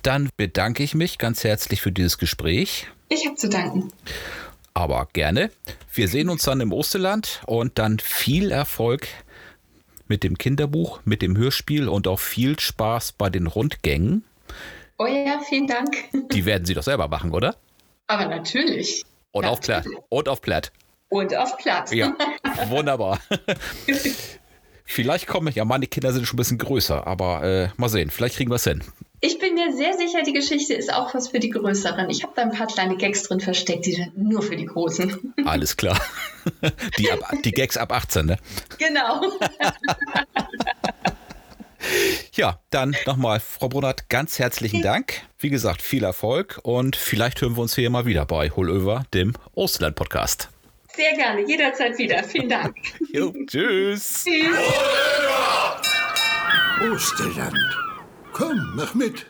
dann 0.03 0.31
bedanke 0.37 0.85
ich 0.85 0.95
mich 0.95 1.19
ganz 1.19 1.43
herzlich 1.43 1.83
für 1.83 1.91
dieses 1.91 2.19
Gespräch. 2.19 2.87
Ich 3.09 3.27
habe 3.27 3.35
zu 3.35 3.49
danken. 3.49 3.93
Aber 4.75 5.09
gerne. 5.13 5.51
Wir 5.93 6.07
sehen 6.07 6.29
uns 6.29 6.45
dann 6.45 6.61
im 6.61 6.73
Osterland 6.73 7.43
und 7.47 7.81
dann 7.81 7.99
viel 7.99 8.53
Erfolg 8.53 9.09
mit 10.07 10.23
dem 10.23 10.39
Kinderbuch, 10.39 11.01
mit 11.05 11.21
dem 11.21 11.37
Hörspiel 11.37 11.89
und 11.89 12.07
auch 12.07 12.21
viel 12.21 12.61
Spaß 12.61 13.11
bei 13.11 13.29
den 13.29 13.49
Rundgängen. 13.49 14.23
Oh 14.99 15.07
ja, 15.07 15.41
vielen 15.49 15.67
Dank. 15.67 15.97
Die 16.31 16.45
werden 16.45 16.65
Sie 16.65 16.75
doch 16.75 16.85
selber 16.85 17.09
machen, 17.09 17.33
oder? 17.33 17.57
Aber 18.07 18.27
natürlich. 18.27 19.05
Und 19.33 19.47
auf 19.47 19.61
Platt. 19.61 19.87
Und 20.11 20.29
auf 20.29 20.41
Platt. 20.41 20.71
Und 21.09 21.37
auf 21.37 21.57
Platt. 21.59 21.93
Ja, 21.93 22.15
wunderbar. 22.69 23.21
Vielleicht 24.85 25.27
komme 25.27 25.51
ich, 25.51 25.57
ja, 25.57 25.65
meine 25.65 25.87
Kinder 25.87 26.13
sind 26.13 26.27
schon 26.27 26.37
ein 26.37 26.39
bisschen 26.39 26.59
größer, 26.59 27.07
aber 27.07 27.43
äh, 27.43 27.69
mal 27.77 27.89
sehen, 27.89 28.11
vielleicht 28.11 28.37
kriegen 28.37 28.51
wir 28.51 28.57
es 28.57 28.65
hin. 28.65 28.83
Ich 29.21 29.39
bin 29.39 29.55
mir 29.55 29.75
sehr 29.75 29.95
sicher, 29.95 30.23
die 30.23 30.35
Geschichte 30.35 30.75
ist 30.75 30.93
auch 30.93 31.15
was 31.15 31.29
für 31.29 31.41
die 31.41 31.49
Größeren. 31.49 32.11
Ich 32.11 32.23
habe 32.23 32.35
da 32.37 32.43
ein 32.43 32.53
paar 32.53 32.67
kleine 32.67 32.97
Gags 32.99 33.23
drin 33.23 33.41
versteckt, 33.41 33.87
die 33.87 33.93
sind 33.93 34.19
nur 34.19 34.43
für 34.43 34.55
die 34.55 34.67
Großen. 34.67 35.35
Alles 35.47 35.77
klar. 35.77 35.99
Die, 36.99 37.11
ab, 37.11 37.21
die 37.43 37.53
Gags 37.53 37.79
ab 37.79 37.91
18, 37.91 38.27
ne? 38.27 38.37
Genau. 38.77 39.23
Ja, 42.35 42.61
dann 42.69 42.95
nochmal, 43.07 43.41
Frau 43.41 43.71
Brunert, 43.71 44.11
ganz 44.11 44.39
herzlichen 44.39 44.83
Dank. 44.83 45.23
Wie 45.39 45.49
gesagt, 45.49 45.81
viel 45.81 46.05
Erfolg 46.05 46.61
und 46.63 46.97
vielleicht 46.97 47.41
hören 47.41 47.57
wir 47.57 47.63
uns 47.63 47.75
hier 47.75 47.89
mal 47.89 48.05
wieder 48.05 48.27
bei 48.27 48.51
Hullöver, 48.51 49.05
dem 49.15 49.33
Ostland-Podcast. 49.55 50.51
Sehr 50.97 51.15
gerne, 51.15 51.41
jederzeit 51.47 51.99
wieder. 51.99 52.23
Vielen 52.23 52.49
Dank. 52.49 52.77
Jo, 53.13 53.33
tschüss. 53.47 54.25
Tschüss. 54.25 54.59
Osterland. 56.93 57.59
Komm, 58.33 58.73
mach 58.77 58.95
mit. 58.95 59.27